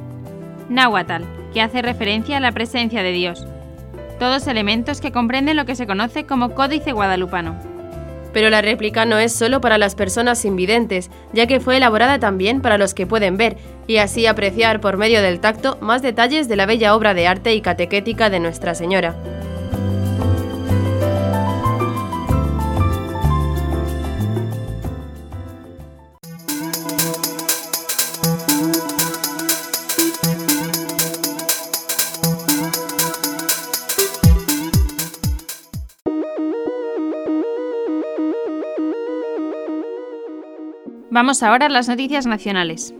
Nahuatl, 0.70 1.24
que 1.54 1.62
hace 1.62 1.82
referencia 1.82 2.38
a 2.38 2.42
la 2.42 2.52
presencia 2.52 3.04
de 3.04 3.12
Dios. 3.12 3.46
Todos 4.20 4.48
elementos 4.48 5.02
que 5.02 5.12
comprenden 5.12 5.58
lo 5.58 5.66
que 5.66 5.76
se 5.76 5.88
conoce 5.88 6.26
como 6.26 6.52
Códice 6.52 6.92
Guadalupano. 6.92 7.56
Pero 8.34 8.50
la 8.50 8.62
réplica 8.62 9.04
no 9.04 9.18
es 9.18 9.34
solo 9.34 9.60
para 9.60 9.78
las 9.78 9.96
personas 9.96 10.46
invidentes, 10.46 11.10
ya 11.34 11.48
que 11.48 11.60
fue 11.60 11.78
elaborada 11.78 12.20
también 12.20 12.62
para 12.62 12.78
los 12.78 12.94
que 12.94 13.08
pueden 13.08 13.36
ver, 13.36 13.58
y 13.88 13.98
así 13.98 14.26
apreciar 14.26 14.80
por 14.80 14.96
medio 14.96 15.22
del 15.22 15.40
tacto 15.40 15.78
más 15.82 16.02
detalles 16.02 16.48
de 16.48 16.56
la 16.56 16.66
bella 16.66 16.96
obra 16.96 17.14
de 17.14 17.28
arte 17.28 17.54
y 17.54 17.62
catequética 17.62 18.30
de 18.30 18.40
Nuestra 18.40 18.74
Señora. 18.74 19.16
Vamos 41.14 41.44
ahora 41.44 41.66
a 41.66 41.70
las 41.70 41.90
noticias 41.90 42.26
nacionales. 42.26 42.96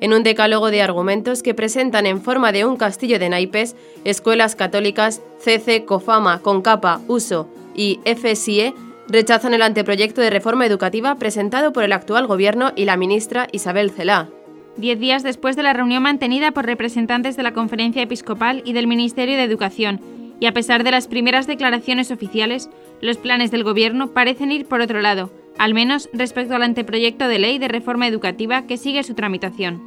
En 0.00 0.14
un 0.14 0.22
decálogo 0.22 0.70
de 0.70 0.80
argumentos 0.80 1.42
que 1.42 1.52
presentan 1.52 2.06
en 2.06 2.22
forma 2.22 2.52
de 2.52 2.64
un 2.64 2.78
castillo 2.78 3.18
de 3.18 3.28
naipes, 3.28 3.76
escuelas 4.02 4.56
católicas, 4.56 5.20
CC, 5.40 5.84
COFAMA, 5.84 6.38
CONCAPA, 6.38 7.02
USO 7.06 7.50
y 7.74 8.00
FSIE 8.06 8.72
rechazan 9.08 9.52
el 9.52 9.60
anteproyecto 9.60 10.22
de 10.22 10.30
reforma 10.30 10.64
educativa 10.64 11.16
presentado 11.16 11.74
por 11.74 11.84
el 11.84 11.92
actual 11.92 12.26
gobierno 12.26 12.72
y 12.76 12.86
la 12.86 12.96
ministra 12.96 13.46
Isabel 13.52 13.90
Celá. 13.90 14.30
Diez 14.78 14.98
días 14.98 15.22
después 15.22 15.54
de 15.54 15.62
la 15.62 15.74
reunión 15.74 16.02
mantenida 16.02 16.52
por 16.52 16.64
representantes 16.64 17.36
de 17.36 17.42
la 17.42 17.52
Conferencia 17.52 18.00
Episcopal 18.00 18.62
y 18.64 18.72
del 18.72 18.86
Ministerio 18.86 19.36
de 19.36 19.42
Educación, 19.42 20.00
y 20.40 20.46
a 20.46 20.54
pesar 20.54 20.82
de 20.82 20.92
las 20.92 21.08
primeras 21.08 21.46
declaraciones 21.46 22.10
oficiales, 22.10 22.70
los 23.02 23.18
planes 23.18 23.50
del 23.50 23.64
gobierno 23.64 24.12
parecen 24.12 24.50
ir 24.50 24.64
por 24.64 24.80
otro 24.80 25.02
lado, 25.02 25.30
al 25.60 25.74
menos 25.74 26.08
respecto 26.14 26.54
al 26.54 26.62
anteproyecto 26.62 27.28
de 27.28 27.38
ley 27.38 27.58
de 27.58 27.68
reforma 27.68 28.08
educativa 28.08 28.66
que 28.66 28.78
sigue 28.78 29.02
su 29.02 29.12
tramitación. 29.12 29.82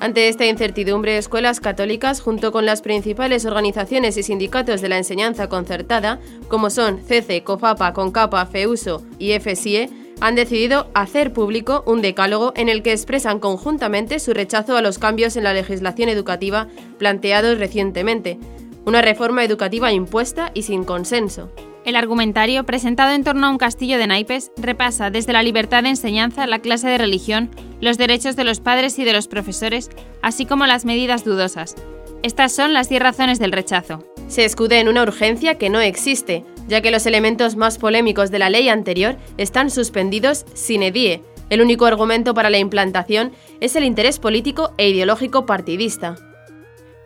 Ante 0.00 0.26
esta 0.26 0.46
incertidumbre, 0.46 1.16
escuelas 1.16 1.60
católicas, 1.60 2.20
junto 2.20 2.50
con 2.50 2.66
las 2.66 2.82
principales 2.82 3.46
organizaciones 3.46 4.16
y 4.16 4.24
sindicatos 4.24 4.80
de 4.80 4.88
la 4.88 4.98
enseñanza 4.98 5.48
concertada, 5.48 6.18
como 6.48 6.70
son 6.70 6.98
CC, 7.06 7.44
COFAPA, 7.44 7.92
CONCAPA, 7.92 8.46
FEUSO 8.46 9.04
y 9.20 9.38
FSIE, 9.38 9.90
han 10.20 10.34
decidido 10.34 10.88
hacer 10.92 11.32
público 11.32 11.84
un 11.86 12.02
decálogo 12.02 12.52
en 12.56 12.68
el 12.68 12.82
que 12.82 12.90
expresan 12.90 13.38
conjuntamente 13.38 14.18
su 14.18 14.34
rechazo 14.34 14.76
a 14.76 14.82
los 14.82 14.98
cambios 14.98 15.36
en 15.36 15.44
la 15.44 15.54
legislación 15.54 16.08
educativa 16.08 16.66
planteados 16.98 17.58
recientemente, 17.58 18.40
una 18.84 19.02
reforma 19.02 19.44
educativa 19.44 19.92
impuesta 19.92 20.50
y 20.52 20.62
sin 20.62 20.82
consenso. 20.82 21.48
El 21.84 21.96
argumentario, 21.96 22.64
presentado 22.64 23.12
en 23.12 23.24
torno 23.24 23.46
a 23.46 23.50
un 23.50 23.58
castillo 23.58 23.98
de 23.98 24.06
naipes, 24.06 24.52
repasa 24.56 25.10
desde 25.10 25.32
la 25.32 25.42
libertad 25.42 25.82
de 25.82 25.88
enseñanza, 25.88 26.46
la 26.46 26.60
clase 26.60 26.88
de 26.88 26.96
religión, 26.96 27.50
los 27.80 27.98
derechos 27.98 28.36
de 28.36 28.44
los 28.44 28.60
padres 28.60 29.00
y 29.00 29.04
de 29.04 29.12
los 29.12 29.26
profesores, 29.26 29.90
así 30.22 30.46
como 30.46 30.66
las 30.66 30.84
medidas 30.84 31.24
dudosas. 31.24 31.74
Estas 32.22 32.52
son 32.52 32.72
las 32.72 32.88
10 32.88 33.02
razones 33.02 33.40
del 33.40 33.50
rechazo. 33.50 34.04
Se 34.28 34.44
escude 34.44 34.78
en 34.78 34.88
una 34.88 35.02
urgencia 35.02 35.58
que 35.58 35.70
no 35.70 35.80
existe, 35.80 36.44
ya 36.68 36.82
que 36.82 36.92
los 36.92 37.04
elementos 37.06 37.56
más 37.56 37.78
polémicos 37.78 38.30
de 38.30 38.38
la 38.38 38.48
ley 38.48 38.68
anterior 38.68 39.16
están 39.36 39.68
suspendidos 39.68 40.46
sine 40.54 40.92
die. 40.92 41.20
El 41.50 41.60
único 41.60 41.86
argumento 41.86 42.32
para 42.32 42.48
la 42.48 42.58
implantación 42.58 43.32
es 43.60 43.74
el 43.74 43.82
interés 43.82 44.20
político 44.20 44.70
e 44.78 44.88
ideológico 44.88 45.46
partidista 45.46 46.31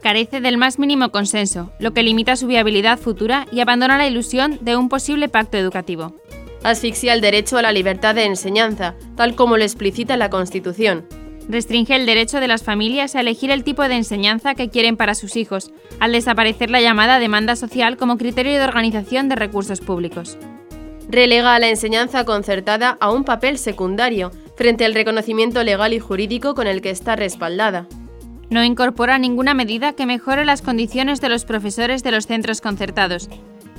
carece 0.02 0.40
del 0.40 0.58
más 0.58 0.78
mínimo 0.78 1.10
consenso, 1.10 1.72
lo 1.78 1.92
que 1.92 2.02
limita 2.02 2.36
su 2.36 2.46
viabilidad 2.46 2.98
futura 2.98 3.46
y 3.50 3.60
abandona 3.60 3.98
la 3.98 4.06
ilusión 4.06 4.58
de 4.60 4.76
un 4.76 4.88
posible 4.88 5.28
pacto 5.28 5.56
educativo. 5.56 6.14
Asfixia 6.62 7.12
el 7.12 7.20
derecho 7.20 7.58
a 7.58 7.62
la 7.62 7.72
libertad 7.72 8.14
de 8.14 8.24
enseñanza, 8.24 8.94
tal 9.16 9.34
como 9.34 9.56
lo 9.56 9.62
explicita 9.62 10.16
la 10.16 10.30
Constitución. 10.30 11.06
Restringe 11.48 11.94
el 11.94 12.06
derecho 12.06 12.40
de 12.40 12.48
las 12.48 12.64
familias 12.64 13.14
a 13.14 13.20
elegir 13.20 13.52
el 13.52 13.62
tipo 13.62 13.86
de 13.86 13.94
enseñanza 13.94 14.54
que 14.54 14.68
quieren 14.68 14.96
para 14.96 15.14
sus 15.14 15.36
hijos, 15.36 15.70
al 16.00 16.12
desaparecer 16.12 16.70
la 16.70 16.80
llamada 16.80 17.20
demanda 17.20 17.54
social 17.54 17.96
como 17.96 18.18
criterio 18.18 18.54
de 18.54 18.64
organización 18.64 19.28
de 19.28 19.36
recursos 19.36 19.80
públicos. 19.80 20.36
Relega 21.08 21.54
a 21.54 21.60
la 21.60 21.68
enseñanza 21.68 22.24
concertada 22.24 22.96
a 23.00 23.12
un 23.12 23.22
papel 23.22 23.58
secundario 23.58 24.32
frente 24.56 24.84
al 24.84 24.94
reconocimiento 24.94 25.62
legal 25.62 25.92
y 25.92 26.00
jurídico 26.00 26.54
con 26.54 26.66
el 26.66 26.82
que 26.82 26.90
está 26.90 27.14
respaldada. 27.14 27.86
No 28.50 28.62
incorpora 28.62 29.18
ninguna 29.18 29.54
medida 29.54 29.92
que 29.92 30.06
mejore 30.06 30.44
las 30.44 30.62
condiciones 30.62 31.20
de 31.20 31.28
los 31.28 31.44
profesores 31.44 32.02
de 32.02 32.12
los 32.12 32.26
centros 32.26 32.60
concertados. 32.60 33.28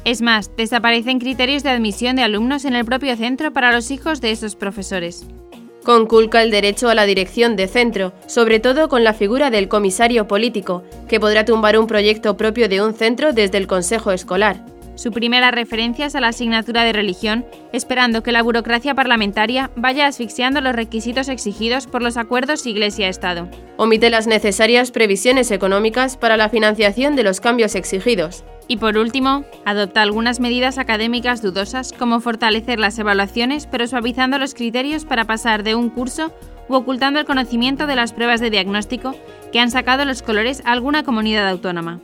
Es 0.03 0.21
más, 0.21 0.55
desaparecen 0.55 1.19
criterios 1.19 1.63
de 1.63 1.69
admisión 1.69 2.15
de 2.15 2.23
alumnos 2.23 2.65
en 2.65 2.75
el 2.75 2.85
propio 2.85 3.15
centro 3.15 3.51
para 3.53 3.71
los 3.71 3.91
hijos 3.91 4.21
de 4.21 4.31
esos 4.31 4.55
profesores. 4.55 5.25
Conculca 5.83 6.41
el 6.43 6.51
derecho 6.51 6.89
a 6.89 6.95
la 6.95 7.05
dirección 7.05 7.55
de 7.55 7.67
centro, 7.67 8.13
sobre 8.25 8.59
todo 8.59 8.89
con 8.89 9.05
la 9.05 9.13
figura 9.13 9.49
del 9.49 9.69
comisario 9.69 10.27
político, 10.27 10.83
que 11.07 11.19
podrá 11.19 11.45
tumbar 11.45 11.77
un 11.79 11.87
proyecto 11.87 12.35
propio 12.35 12.67
de 12.67 12.81
un 12.81 12.93
centro 12.93 13.31
desde 13.31 13.57
el 13.57 13.67
consejo 13.67 14.11
escolar. 14.11 14.65
Su 14.97 15.11
primera 15.11 15.51
referencia 15.51 16.07
es 16.07 16.15
a 16.15 16.21
la 16.21 16.29
asignatura 16.29 16.83
de 16.83 16.91
religión, 16.91 17.45
esperando 17.71 18.23
que 18.23 18.31
la 18.31 18.41
burocracia 18.41 18.95
parlamentaria 18.95 19.69
vaya 19.75 20.07
asfixiando 20.07 20.59
los 20.59 20.75
requisitos 20.75 21.29
exigidos 21.29 21.85
por 21.85 22.01
los 22.01 22.17
acuerdos 22.17 22.65
Iglesia-Estado. 22.65 23.47
Omite 23.77 24.09
las 24.09 24.25
necesarias 24.25 24.89
previsiones 24.89 25.51
económicas 25.51 26.17
para 26.17 26.35
la 26.35 26.49
financiación 26.49 27.15
de 27.15 27.21
los 27.21 27.39
cambios 27.39 27.75
exigidos. 27.75 28.43
Y 28.67 28.77
por 28.77 28.97
último, 28.97 29.45
adopta 29.65 30.01
algunas 30.01 30.39
medidas 30.39 30.79
académicas 30.79 31.43
dudosas 31.43 31.93
como 31.93 32.19
fortalecer 32.19 32.79
las 32.79 32.97
evaluaciones 32.97 33.67
pero 33.67 33.85
suavizando 33.85 34.39
los 34.39 34.55
criterios 34.55 35.05
para 35.05 35.25
pasar 35.25 35.61
de 35.61 35.75
un 35.75 35.91
curso 35.91 36.33
u 36.69 36.73
ocultando 36.73 37.19
el 37.19 37.27
conocimiento 37.27 37.85
de 37.85 37.95
las 37.95 38.13
pruebas 38.13 38.41
de 38.41 38.49
diagnóstico 38.49 39.13
que 39.51 39.59
han 39.59 39.69
sacado 39.69 40.05
los 40.05 40.23
colores 40.23 40.63
a 40.65 40.71
alguna 40.71 41.03
comunidad 41.03 41.47
autónoma. 41.47 42.01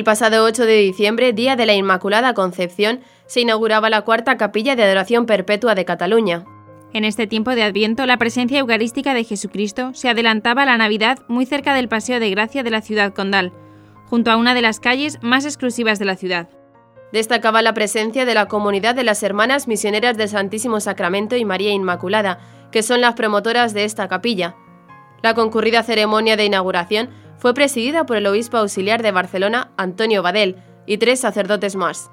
El 0.00 0.04
pasado 0.04 0.44
8 0.44 0.64
de 0.64 0.76
diciembre, 0.76 1.34
día 1.34 1.56
de 1.56 1.66
la 1.66 1.74
Inmaculada 1.74 2.32
Concepción, 2.32 3.00
se 3.26 3.42
inauguraba 3.42 3.90
la 3.90 4.00
cuarta 4.00 4.38
capilla 4.38 4.74
de 4.74 4.82
adoración 4.82 5.26
perpetua 5.26 5.74
de 5.74 5.84
Cataluña. 5.84 6.46
En 6.94 7.04
este 7.04 7.26
tiempo 7.26 7.50
de 7.50 7.64
Adviento, 7.64 8.06
la 8.06 8.16
presencia 8.16 8.60
eucarística 8.60 9.12
de 9.12 9.24
Jesucristo 9.24 9.90
se 9.92 10.08
adelantaba 10.08 10.62
a 10.62 10.64
la 10.64 10.78
Navidad 10.78 11.18
muy 11.28 11.44
cerca 11.44 11.74
del 11.74 11.90
Paseo 11.90 12.18
de 12.18 12.30
Gracia 12.30 12.62
de 12.62 12.70
la 12.70 12.80
ciudad 12.80 13.12
condal, 13.12 13.52
junto 14.06 14.30
a 14.30 14.38
una 14.38 14.54
de 14.54 14.62
las 14.62 14.80
calles 14.80 15.18
más 15.20 15.44
exclusivas 15.44 15.98
de 15.98 16.06
la 16.06 16.16
ciudad. 16.16 16.48
Destacaba 17.12 17.60
la 17.60 17.74
presencia 17.74 18.24
de 18.24 18.32
la 18.32 18.46
comunidad 18.46 18.94
de 18.94 19.04
las 19.04 19.22
Hermanas 19.22 19.68
Misioneras 19.68 20.16
del 20.16 20.30
Santísimo 20.30 20.80
Sacramento 20.80 21.36
y 21.36 21.44
María 21.44 21.72
Inmaculada, 21.72 22.38
que 22.72 22.82
son 22.82 23.02
las 23.02 23.16
promotoras 23.16 23.74
de 23.74 23.84
esta 23.84 24.08
capilla. 24.08 24.56
La 25.22 25.34
concurrida 25.34 25.82
ceremonia 25.82 26.38
de 26.38 26.46
inauguración 26.46 27.10
fue 27.40 27.54
presidida 27.54 28.04
por 28.04 28.18
el 28.18 28.26
obispo 28.26 28.58
auxiliar 28.58 29.02
de 29.02 29.12
Barcelona, 29.12 29.70
Antonio 29.78 30.22
Badel, 30.22 30.56
y 30.86 30.98
tres 30.98 31.20
sacerdotes 31.20 31.74
más. 31.74 32.10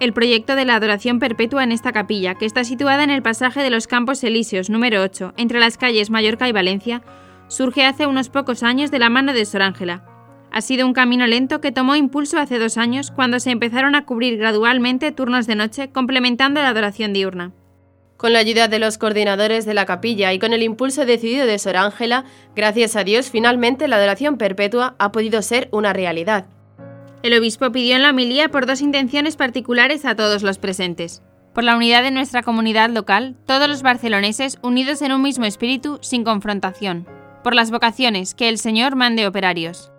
El 0.00 0.12
proyecto 0.12 0.56
de 0.56 0.64
la 0.64 0.74
adoración 0.74 1.20
perpetua 1.20 1.62
en 1.62 1.70
esta 1.70 1.92
capilla, 1.92 2.34
que 2.34 2.44
está 2.44 2.64
situada 2.64 3.04
en 3.04 3.10
el 3.10 3.22
pasaje 3.22 3.62
de 3.62 3.70
los 3.70 3.86
Campos 3.86 4.22
Elíseos 4.24 4.68
número 4.68 5.02
8, 5.02 5.34
entre 5.36 5.60
las 5.60 5.78
calles 5.78 6.10
Mallorca 6.10 6.48
y 6.48 6.52
Valencia, 6.52 7.02
surge 7.46 7.84
hace 7.84 8.06
unos 8.06 8.30
pocos 8.30 8.64
años 8.64 8.90
de 8.90 8.98
la 8.98 9.10
mano 9.10 9.32
de 9.32 9.44
Sor 9.44 9.62
Ángela. 9.62 10.04
Ha 10.50 10.60
sido 10.60 10.86
un 10.86 10.92
camino 10.92 11.26
lento 11.26 11.60
que 11.60 11.72
tomó 11.72 11.94
impulso 11.94 12.38
hace 12.38 12.58
dos 12.58 12.78
años 12.78 13.12
cuando 13.12 13.38
se 13.38 13.50
empezaron 13.50 13.94
a 13.94 14.06
cubrir 14.06 14.38
gradualmente 14.38 15.12
turnos 15.12 15.46
de 15.46 15.54
noche 15.54 15.90
complementando 15.90 16.60
la 16.62 16.70
adoración 16.70 17.12
diurna. 17.12 17.52
Con 18.18 18.32
la 18.32 18.40
ayuda 18.40 18.66
de 18.66 18.80
los 18.80 18.98
coordinadores 18.98 19.64
de 19.64 19.74
la 19.74 19.86
capilla 19.86 20.32
y 20.32 20.40
con 20.40 20.52
el 20.52 20.64
impulso 20.64 21.06
decidido 21.06 21.46
de 21.46 21.56
Sor 21.60 21.76
Ángela, 21.76 22.24
gracias 22.56 22.96
a 22.96 23.04
Dios, 23.04 23.30
finalmente 23.30 23.86
la 23.86 23.94
adoración 23.94 24.38
perpetua 24.38 24.96
ha 24.98 25.12
podido 25.12 25.40
ser 25.40 25.68
una 25.70 25.92
realidad. 25.92 26.46
El 27.22 27.38
obispo 27.38 27.70
pidió 27.70 27.94
en 27.94 28.02
la 28.02 28.10
homilía 28.10 28.48
por 28.48 28.66
dos 28.66 28.80
intenciones 28.80 29.36
particulares 29.36 30.04
a 30.04 30.16
todos 30.16 30.42
los 30.42 30.58
presentes. 30.58 31.22
Por 31.54 31.62
la 31.62 31.76
unidad 31.76 32.02
de 32.02 32.10
nuestra 32.10 32.42
comunidad 32.42 32.90
local, 32.90 33.36
todos 33.46 33.68
los 33.68 33.82
barceloneses 33.82 34.58
unidos 34.62 35.00
en 35.02 35.12
un 35.12 35.22
mismo 35.22 35.44
espíritu, 35.44 36.00
sin 36.02 36.24
confrontación. 36.24 37.06
Por 37.44 37.54
las 37.54 37.70
vocaciones, 37.70 38.34
que 38.34 38.48
el 38.48 38.58
Señor 38.58 38.96
mande 38.96 39.28
operarios. 39.28 39.92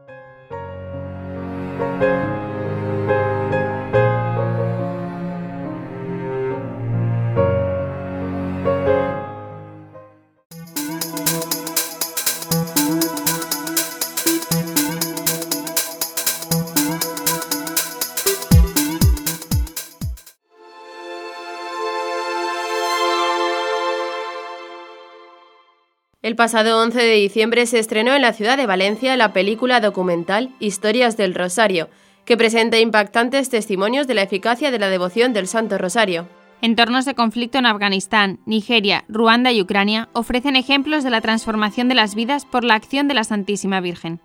Pasado 26.40 26.82
11 26.82 26.98
de 26.98 27.16
diciembre 27.16 27.66
se 27.66 27.80
estrenó 27.80 28.16
en 28.16 28.22
la 28.22 28.32
ciudad 28.32 28.56
de 28.56 28.66
Valencia 28.66 29.18
la 29.18 29.34
película 29.34 29.82
documental 29.82 30.56
Historias 30.62 31.18
del 31.18 31.36
Rosario, 31.36 31.90
que 32.24 32.38
presenta 32.38 32.80
impactantes 32.80 33.50
testimonios 33.50 34.08
de 34.08 34.14
la 34.14 34.22
eficacia 34.22 34.72
de 34.72 34.80
la 34.80 34.88
devoción 34.88 35.34
del 35.34 35.48
Santo 35.48 35.78
Rosario. 35.78 36.30
Entornos 36.62 37.04
de 37.04 37.14
conflicto 37.14 37.58
en 37.58 37.66
Afganistán, 37.66 38.40
Nigeria, 38.46 39.04
Ruanda 39.10 39.52
y 39.52 39.62
Ucrania 39.62 40.08
ofrecen 40.14 40.56
ejemplos 40.56 41.04
de 41.04 41.10
la 41.10 41.20
transformación 41.20 41.90
de 41.90 41.96
las 41.96 42.16
vidas 42.16 42.46
por 42.46 42.64
la 42.64 42.76
acción 42.76 43.10
de 43.10 43.16
la 43.16 43.26
Santísima 43.26 43.82
Virgen. 43.82 44.22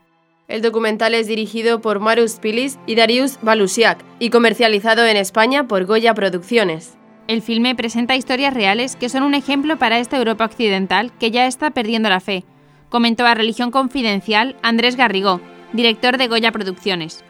El 0.47 0.62
documental 0.62 1.14
es 1.14 1.26
dirigido 1.26 1.80
por 1.80 1.99
Marus 1.99 2.35
Pilis 2.35 2.78
y 2.87 2.94
Darius 2.94 3.40
Balusiak 3.42 3.99
y 4.21 4.30
comercializado 4.30 5.04
en 5.04 5.16
España 5.16 5.66
por 5.66 5.85
Goya 5.85 6.14
Producciones. 6.14 6.97
El 7.26 7.40
filme 7.40 7.74
presenta 7.74 8.16
historias 8.16 8.52
reales 8.52 8.96
que 8.96 9.08
son 9.08 9.22
un 9.22 9.34
ejemplo 9.34 9.78
para 9.78 9.98
esta 9.98 10.18
Europa 10.18 10.44
occidental 10.44 11.10
que 11.18 11.30
ya 11.30 11.46
está 11.46 11.70
perdiendo 11.70 12.10
la 12.10 12.20
fe, 12.20 12.44
comentó 12.90 13.24
a 13.24 13.34
Religión 13.34 13.70
Confidencial 13.70 14.56
Andrés 14.62 14.96
Garrigó, 14.96 15.40
director 15.72 16.18
de 16.18 16.28
Goya 16.28 16.52
Producciones. 16.52 17.24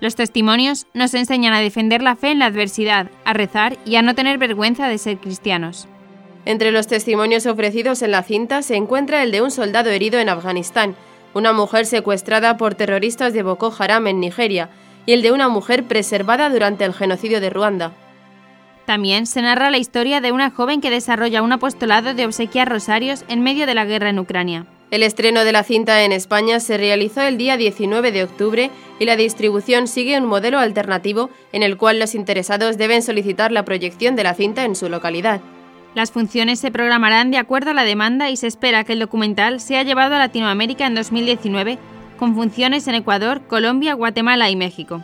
Los 0.00 0.14
testimonios 0.14 0.86
nos 0.94 1.14
enseñan 1.14 1.52
a 1.52 1.60
defender 1.60 2.00
la 2.00 2.14
fe 2.14 2.30
en 2.30 2.38
la 2.38 2.46
adversidad, 2.46 3.10
a 3.24 3.32
rezar 3.32 3.76
y 3.84 3.96
a 3.96 4.02
no 4.02 4.14
tener 4.14 4.38
vergüenza 4.38 4.86
de 4.86 4.98
ser 4.98 5.18
cristianos. 5.18 5.88
Entre 6.46 6.70
los 6.70 6.86
testimonios 6.86 7.44
ofrecidos 7.46 8.02
en 8.02 8.12
la 8.12 8.22
cinta 8.22 8.62
se 8.62 8.76
encuentra 8.76 9.22
el 9.24 9.32
de 9.32 9.42
un 9.42 9.50
soldado 9.50 9.90
herido 9.90 10.20
en 10.20 10.28
Afganistán, 10.28 10.94
una 11.34 11.52
mujer 11.52 11.86
secuestrada 11.86 12.56
por 12.56 12.76
terroristas 12.76 13.34
de 13.34 13.42
Boko 13.42 13.74
Haram 13.76 14.06
en 14.06 14.20
Nigeria 14.20 14.70
y 15.06 15.12
el 15.12 15.22
de 15.22 15.32
una 15.32 15.48
mujer 15.48 15.84
preservada 15.84 16.48
durante 16.50 16.84
el 16.84 16.94
genocidio 16.94 17.40
de 17.40 17.50
Ruanda. 17.50 17.92
También 18.90 19.26
se 19.26 19.40
narra 19.40 19.70
la 19.70 19.78
historia 19.78 20.20
de 20.20 20.32
una 20.32 20.50
joven 20.50 20.80
que 20.80 20.90
desarrolla 20.90 21.42
un 21.42 21.52
apostolado 21.52 22.12
de 22.12 22.26
obsequiar 22.26 22.68
rosarios 22.68 23.24
en 23.28 23.40
medio 23.40 23.68
de 23.68 23.74
la 23.76 23.84
guerra 23.84 24.10
en 24.10 24.18
Ucrania. 24.18 24.66
El 24.90 25.04
estreno 25.04 25.44
de 25.44 25.52
la 25.52 25.62
cinta 25.62 26.02
en 26.02 26.10
España 26.10 26.58
se 26.58 26.76
realizó 26.76 27.20
el 27.20 27.38
día 27.38 27.56
19 27.56 28.10
de 28.10 28.24
octubre 28.24 28.68
y 28.98 29.04
la 29.04 29.14
distribución 29.14 29.86
sigue 29.86 30.18
un 30.18 30.26
modelo 30.26 30.58
alternativo 30.58 31.30
en 31.52 31.62
el 31.62 31.76
cual 31.76 32.00
los 32.00 32.16
interesados 32.16 32.78
deben 32.78 33.02
solicitar 33.02 33.52
la 33.52 33.64
proyección 33.64 34.16
de 34.16 34.24
la 34.24 34.34
cinta 34.34 34.64
en 34.64 34.74
su 34.74 34.88
localidad. 34.88 35.40
Las 35.94 36.10
funciones 36.10 36.58
se 36.58 36.72
programarán 36.72 37.30
de 37.30 37.38
acuerdo 37.38 37.70
a 37.70 37.74
la 37.74 37.84
demanda 37.84 38.28
y 38.28 38.36
se 38.36 38.48
espera 38.48 38.82
que 38.82 38.94
el 38.94 38.98
documental 38.98 39.60
sea 39.60 39.84
llevado 39.84 40.16
a 40.16 40.18
Latinoamérica 40.18 40.88
en 40.88 40.96
2019 40.96 41.78
con 42.18 42.34
funciones 42.34 42.88
en 42.88 42.96
Ecuador, 42.96 43.42
Colombia, 43.46 43.94
Guatemala 43.94 44.50
y 44.50 44.56
México. 44.56 45.00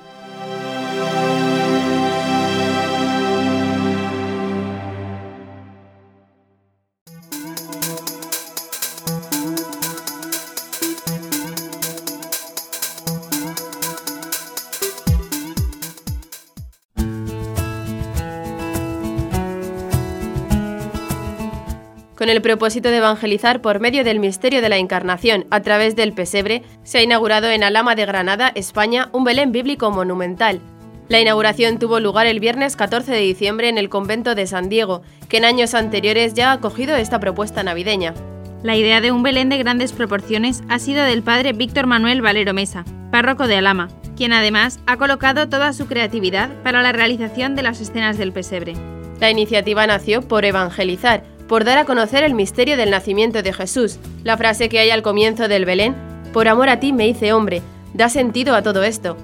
Con 22.17 22.31
el 22.31 22.41
propósito 22.41 22.89
de 22.89 22.97
evangelizar 22.97 23.61
por 23.61 23.79
medio 23.79 24.03
del 24.03 24.21
misterio 24.21 24.63
de 24.63 24.71
la 24.71 24.79
Encarnación 24.79 25.45
a 25.51 25.61
través 25.61 25.97
del 25.97 26.15
pesebre, 26.15 26.63
se 26.83 26.99
ha 26.99 27.03
inaugurado 27.03 27.51
en 27.51 27.63
Alama 27.63 27.95
de 27.95 28.07
Granada, 28.07 28.53
España, 28.55 29.11
un 29.13 29.25
Belén 29.25 29.53
bíblico 29.53 29.91
monumental. 29.91 30.61
La 31.09 31.21
inauguración 31.21 31.79
tuvo 31.79 32.01
lugar 32.01 32.27
el 32.27 32.41
viernes 32.41 32.75
14 32.75 33.13
de 33.13 33.21
diciembre 33.21 33.69
en 33.69 33.77
el 33.77 33.91
convento 33.91 34.35
de 34.35 34.47
San 34.47 34.71
Diego, 34.71 35.03
que 35.29 35.37
en 35.37 35.45
años 35.45 35.75
anteriores 35.75 36.33
ya 36.33 36.51
ha 36.51 36.55
acogido 36.55 36.97
esta 36.97 37.21
propuesta 37.21 37.63
navideña. 37.63 38.15
La 38.63 38.77
idea 38.77 39.03
de 39.03 39.13
un 39.13 39.23
Belén 39.23 39.51
de 39.51 39.59
grandes 39.59 39.93
proporciones 39.93 40.63
ha 40.71 40.79
sido 40.79 41.05
del 41.05 41.23
padre 41.23 41.53
Víctor 41.53 41.87
Manuel 41.87 42.23
Valero 42.23 42.55
Mesa, 42.55 42.87
párroco 43.13 43.47
de 43.47 43.59
Alama, 43.59 43.89
quien 44.17 44.33
además 44.33 44.81
ha 44.87 44.97
colocado 44.97 45.51
toda 45.51 45.75
su 45.75 45.87
creatividad 45.87 46.49
para 46.63 46.81
la 46.81 46.93
realización 46.93 47.55
de 47.57 47.63
las 47.63 47.83
escenas 47.83 48.17
del 48.17 48.33
pesebre. 48.33 48.73
La 49.21 49.31
iniciativa 49.31 49.87
nació 49.87 50.23
por 50.23 50.47
evangelizar, 50.47 51.36
por 51.49 51.65
dar 51.65 51.79
a 51.79 51.85
conocer 51.85 52.25
el 52.25 52.35
misterio 52.35 52.77
del 52.77 52.91
nacimiento 52.91 53.43
de 53.43 53.53
Jesús. 53.53 53.99
La 54.25 54.37
frase 54.37 54.69
que 54.69 54.79
hay 54.79 54.91
al 54.91 55.03
comienzo 55.03 55.49
del 55.49 55.65
Belén, 55.65 55.95
por 56.33 56.49
amor 56.49 56.69
a 56.69 56.81
ti 56.81 56.93
me 56.93 57.09
hice 57.09 57.33
hombre, 57.33 57.63
da 57.95 58.09
sentido 58.09 58.55
a 58.55 58.63
todo 58.63 58.83
esto. 58.83 59.17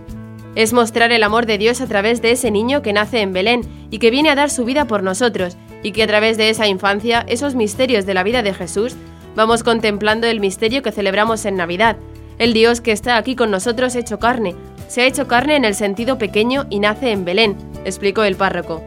Es 0.55 0.73
mostrar 0.73 1.13
el 1.13 1.23
amor 1.23 1.47
de 1.47 1.59
Dios 1.59 1.81
a 1.81 1.87
través 1.87 2.21
de 2.23 2.33
ese 2.33 2.51
niño 2.51 2.83
que 2.83 2.93
nace 2.93 3.21
en 3.21 3.33
Belén 3.33 3.63
y 3.91 3.99
que 3.99 4.11
viene 4.11 4.31
a 4.31 4.35
dar 4.35 4.51
su 4.51 4.65
vida 4.65 4.87
por 4.87 5.03
nosotros, 5.03 5.57
y 5.83 5.93
que 5.93 6.03
a 6.03 6.07
través 6.07 6.37
de 6.37 6.51
esa 6.51 6.67
infancia, 6.67 7.25
esos 7.27 7.55
misterios 7.55 8.07
de 8.07 8.15
la 8.15 8.23
vida 8.23 8.43
de 8.43 8.55
Jesús, 8.55 8.95
vamos 9.35 9.63
contemplando 9.63 10.27
el 10.27 10.41
misterio 10.41 10.83
que 10.83 10.93
celebramos 10.93 11.45
en 11.47 11.57
Navidad, 11.57 11.97
el 12.39 12.53
Dios 12.53 12.81
que 12.81 12.93
está 12.93 13.17
aquí 13.17 13.35
con 13.35 13.51
nosotros 13.51 13.95
hecho 13.95 14.19
carne. 14.19 14.55
Se 14.89 15.03
ha 15.03 15.07
hecho 15.07 15.27
carne 15.27 15.57
en 15.57 15.65
el 15.65 15.75
sentido 15.75 16.19
pequeño 16.19 16.67
y 16.71 16.81
nace 16.81 17.13
en 17.13 17.25
Belén, 17.25 17.57
explicó 17.85 18.25
el 18.25 18.37
párroco. 18.37 18.83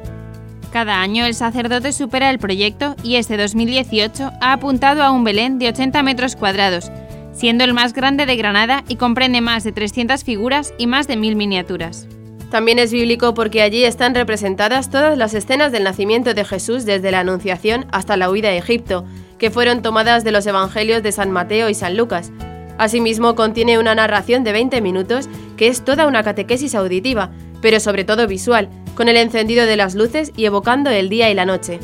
Cada 0.76 1.00
año 1.00 1.26
el 1.26 1.36
sacerdote 1.36 1.94
supera 1.94 2.30
el 2.30 2.38
proyecto 2.38 2.98
y 3.02 3.16
este 3.16 3.38
2018 3.38 4.34
ha 4.42 4.52
apuntado 4.52 5.04
a 5.04 5.12
un 5.12 5.24
Belén 5.24 5.58
de 5.58 5.70
80 5.70 6.04
metros 6.04 6.36
cuadrados, 6.36 6.92
siendo 7.32 7.64
el 7.64 7.74
más 7.74 7.94
grande 7.94 8.26
de 8.26 8.36
Granada 8.36 8.84
y 8.90 8.98
comprende 8.98 9.40
más 9.40 9.64
de 9.64 9.72
300 9.72 10.26
figuras 10.26 10.74
y 10.78 10.88
más 10.88 11.08
de 11.08 11.16
1000 11.16 11.38
miniaturas. 11.38 12.10
También 12.52 12.78
es 12.78 12.92
bíblico 12.92 13.34
porque 13.34 13.62
allí 13.62 13.86
están 13.86 14.16
representadas 14.16 14.90
todas 14.90 15.18
las 15.18 15.34
escenas 15.34 15.72
del 15.72 15.86
nacimiento 15.86 16.34
de 16.34 16.44
Jesús 16.44 16.84
desde 16.84 17.10
la 17.10 17.22
Anunciación 17.22 17.86
hasta 17.94 18.18
la 18.18 18.30
huida 18.30 18.50
a 18.50 18.56
Egipto, 18.56 19.06
que 19.38 19.52
fueron 19.52 19.82
tomadas 19.82 20.26
de 20.26 20.34
los 20.34 20.46
Evangelios 20.46 21.02
de 21.02 21.14
San 21.14 21.32
Mateo 21.32 21.70
y 21.70 21.74
San 21.74 21.96
Lucas. 21.96 22.34
Asimismo, 22.78 23.36
contiene 23.36 23.80
una 23.80 23.96
narración 23.96 24.44
de 24.44 24.52
20 24.52 24.82
minutos 24.82 25.30
que 25.56 25.70
es 25.70 25.86
toda 25.86 26.06
una 26.06 26.24
catequesis 26.24 26.76
auditiva, 26.76 27.32
pero 27.66 27.80
sobre 27.80 28.04
todo 28.04 28.28
visual, 28.28 28.70
con 28.94 29.10
el 29.10 29.18
encendido 29.18 29.66
de 29.66 29.76
las 29.76 29.96
luces 29.96 30.32
y 30.38 30.46
evocando 30.46 30.92
el 30.92 31.10
día 31.10 31.32
y 31.32 31.34
la 31.34 31.48
noche. 31.48 31.80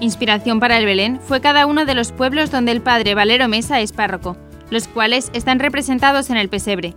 Inspiración 0.00 0.60
para 0.60 0.78
el 0.78 0.86
Belén 0.86 1.20
fue 1.20 1.42
cada 1.42 1.66
uno 1.66 1.84
de 1.84 1.94
los 1.94 2.10
pueblos 2.10 2.50
donde 2.50 2.72
el 2.72 2.80
padre 2.80 3.14
Valero 3.14 3.46
Mesa 3.46 3.82
es 3.82 3.92
párroco, 3.92 4.38
los 4.70 4.88
cuales 4.88 5.28
están 5.34 5.58
representados 5.58 6.30
en 6.30 6.38
el 6.38 6.48
pesebre. 6.48 6.94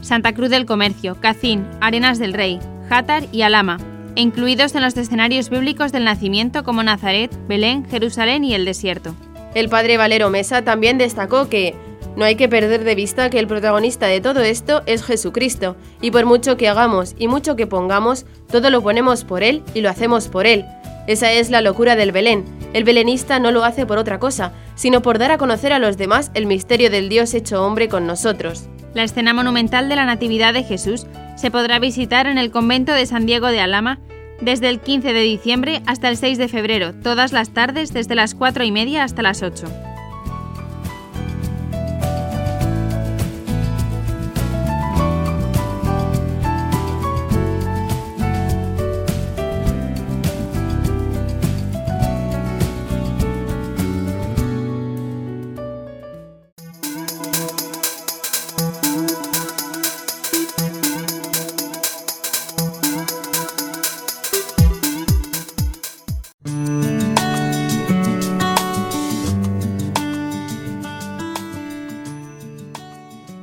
Santa 0.00 0.34
Cruz 0.34 0.50
del 0.50 0.66
Comercio, 0.66 1.16
Cacín, 1.20 1.64
Arenas 1.80 2.18
del 2.18 2.32
Rey, 2.32 2.58
Játar 2.88 3.28
y 3.30 3.42
Alama, 3.42 3.78
e 4.16 4.20
incluidos 4.20 4.74
en 4.74 4.82
los 4.82 4.96
escenarios 4.96 5.48
bíblicos 5.48 5.92
del 5.92 6.02
nacimiento 6.02 6.64
como 6.64 6.82
Nazaret, 6.82 7.30
Belén, 7.46 7.88
Jerusalén 7.88 8.42
y 8.42 8.52
el 8.54 8.64
desierto. 8.64 9.14
El 9.54 9.68
padre 9.68 9.96
Valero 9.96 10.28
Mesa 10.28 10.62
también 10.62 10.98
destacó 10.98 11.48
que 11.48 11.76
No 12.16 12.24
hay 12.24 12.36
que 12.36 12.48
perder 12.48 12.82
de 12.82 12.94
vista 12.94 13.28
que 13.28 13.38
el 13.38 13.46
protagonista 13.46 14.06
de 14.06 14.22
todo 14.22 14.40
esto 14.40 14.82
es 14.86 15.04
Jesucristo, 15.04 15.76
y 16.00 16.10
por 16.10 16.24
mucho 16.24 16.56
que 16.56 16.68
hagamos 16.68 17.14
y 17.18 17.28
mucho 17.28 17.56
que 17.56 17.66
pongamos, 17.66 18.24
todo 18.50 18.70
lo 18.70 18.82
ponemos 18.82 19.24
por 19.24 19.42
Él 19.42 19.62
y 19.74 19.82
lo 19.82 19.90
hacemos 19.90 20.28
por 20.28 20.46
Él. 20.46 20.64
Esa 21.06 21.30
es 21.32 21.50
la 21.50 21.60
locura 21.60 21.94
del 21.94 22.12
Belén. 22.12 22.44
El 22.72 22.84
belenista 22.84 23.38
no 23.38 23.52
lo 23.52 23.64
hace 23.64 23.84
por 23.86 23.98
otra 23.98 24.18
cosa, 24.18 24.52
sino 24.74 25.02
por 25.02 25.18
dar 25.18 25.30
a 25.30 25.38
conocer 25.38 25.72
a 25.72 25.78
los 25.78 25.98
demás 25.98 26.30
el 26.34 26.46
misterio 26.46 26.90
del 26.90 27.08
Dios 27.08 27.34
hecho 27.34 27.64
hombre 27.64 27.88
con 27.88 28.06
nosotros. 28.06 28.64
La 28.94 29.04
escena 29.04 29.34
monumental 29.34 29.88
de 29.90 29.96
la 29.96 30.06
Natividad 30.06 30.54
de 30.54 30.64
Jesús 30.64 31.06
se 31.36 31.50
podrá 31.50 31.78
visitar 31.78 32.26
en 32.26 32.38
el 32.38 32.50
convento 32.50 32.92
de 32.92 33.04
San 33.04 33.26
Diego 33.26 33.48
de 33.48 33.60
Alama 33.60 34.00
desde 34.40 34.68
el 34.68 34.80
15 34.80 35.12
de 35.12 35.20
diciembre 35.20 35.82
hasta 35.86 36.08
el 36.08 36.16
6 36.16 36.38
de 36.38 36.48
febrero, 36.48 36.94
todas 36.94 37.32
las 37.32 37.50
tardes 37.50 37.92
desde 37.92 38.14
las 38.14 38.34
4 38.34 38.64
y 38.64 38.72
media 38.72 39.04
hasta 39.04 39.22
las 39.22 39.42
8. 39.42 39.85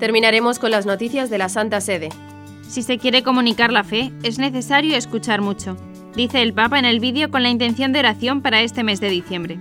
Terminaremos 0.04 0.60
con 0.60 0.70
las 0.70 0.86
noticias 0.86 1.30
de 1.30 1.38
la 1.38 1.48
Santa 1.48 1.80
Sede. 1.80 2.10
Si 2.68 2.84
se 2.84 2.98
quiere 2.98 3.24
comunicar 3.24 3.72
la 3.72 3.86
fe, 3.86 4.12
es 4.24 4.38
necesario 4.38 4.98
escuchar 4.98 5.40
mucho, 5.40 5.78
dice 6.14 6.42
el 6.42 6.52
Papa 6.52 6.78
en 6.78 6.84
el 6.84 7.00
vídeo 7.00 7.32
con 7.32 7.42
la 7.42 7.48
intención 7.48 7.94
de 7.94 8.00
oración 8.00 8.42
para 8.42 8.60
este 8.64 8.84
mes 8.84 9.00
de 9.00 9.08
diciembre. 9.08 9.60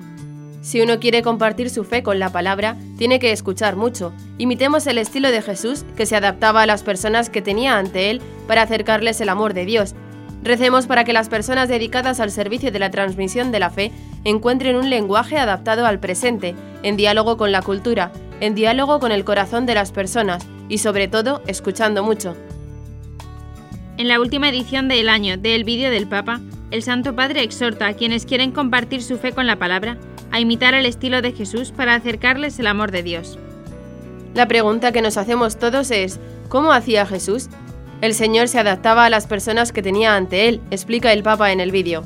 Si 0.61 0.81
uno 0.81 0.98
quiere 0.98 1.22
compartir 1.22 1.70
su 1.70 1.85
fe 1.85 2.02
con 2.02 2.18
la 2.18 2.33
palabra, 2.33 2.76
tiene 2.98 3.20
que 3.20 3.31
escuchar 3.31 3.76
mucho. 3.76 4.12
Imitemos 4.37 4.85
el 4.88 4.98
estilo 4.98 5.31
de 5.31 5.42
Jesús, 5.42 5.85
que 5.96 6.07
se 6.07 6.16
adaptaba 6.16 6.62
a 6.62 6.66
las 6.66 6.83
personas 6.83 7.31
que 7.31 7.40
tenía 7.40 7.78
ante 7.78 8.11
él 8.11 8.20
para 8.48 8.62
acercarles 8.62 9.20
el 9.20 9.28
amor 9.28 9.55
de 9.55 9.64
Dios. 9.64 9.94
Recemos 10.42 10.88
para 10.88 11.05
que 11.05 11.12
las 11.12 11.28
personas 11.28 11.68
dedicadas 11.68 12.18
al 12.18 12.33
servicio 12.33 12.72
de 12.72 12.81
la 12.81 12.90
transmisión 12.90 13.52
de 13.52 13.61
la 13.61 13.70
fe 13.70 13.92
encuentren 14.24 14.74
un 14.74 14.90
lenguaje 14.90 15.38
adaptado 15.38 15.87
al 15.87 16.00
presente, 16.00 16.57
en 16.83 16.96
diálogo 16.96 17.37
con 17.37 17.52
la 17.52 17.62
cultura, 17.62 18.11
en 18.42 18.57
diálogo 18.57 18.98
con 18.98 19.12
el 19.12 19.24
corazón 19.24 19.66
de 19.66 19.74
las 19.76 19.92
personas 19.92 20.44
y 20.68 20.78
sobre 20.78 21.07
todo 21.07 21.42
escuchando 21.46 22.02
mucho. 22.02 22.37
En 23.98 24.09
la 24.09 24.18
última 24.18 24.48
edición 24.48 24.88
del 24.88 25.09
año 25.09 25.38
del 25.38 25.62
vídeo 25.62 25.92
del 25.92 26.09
Papa, 26.09 26.40
el 26.72 26.83
Santo 26.83 27.14
Padre 27.14 27.44
exhorta 27.44 27.87
a 27.87 27.94
quienes 27.94 28.26
quieren 28.26 28.50
compartir 28.50 29.00
su 29.00 29.16
fe 29.16 29.31
con 29.31 29.46
la 29.46 29.61
palabra 29.61 29.96
a 30.33 30.40
imitar 30.40 30.74
el 30.74 30.87
estilo 30.87 31.22
de 31.22 31.31
Jesús 31.31 31.70
para 31.70 31.94
acercarles 31.94 32.59
el 32.59 32.66
amor 32.66 32.90
de 32.90 33.05
Dios. 33.05 33.38
La 34.35 34.48
pregunta 34.48 34.90
que 34.90 35.02
nos 35.02 35.18
hacemos 35.18 35.57
todos 35.57 35.92
es, 35.92 36.18
¿cómo 36.48 36.72
hacía 36.72 37.07
Jesús? 37.07 37.48
El 38.00 38.12
Señor 38.12 38.48
se 38.48 38.59
adaptaba 38.59 39.05
a 39.05 39.11
las 39.11 39.28
personas 39.28 39.70
que 39.70 39.83
tenía 39.83 40.16
ante 40.16 40.48
él, 40.48 40.61
explica 40.72 41.12
el 41.12 41.22
Papa 41.22 41.52
en 41.52 41.61
el 41.61 41.70
vídeo. 41.70 42.02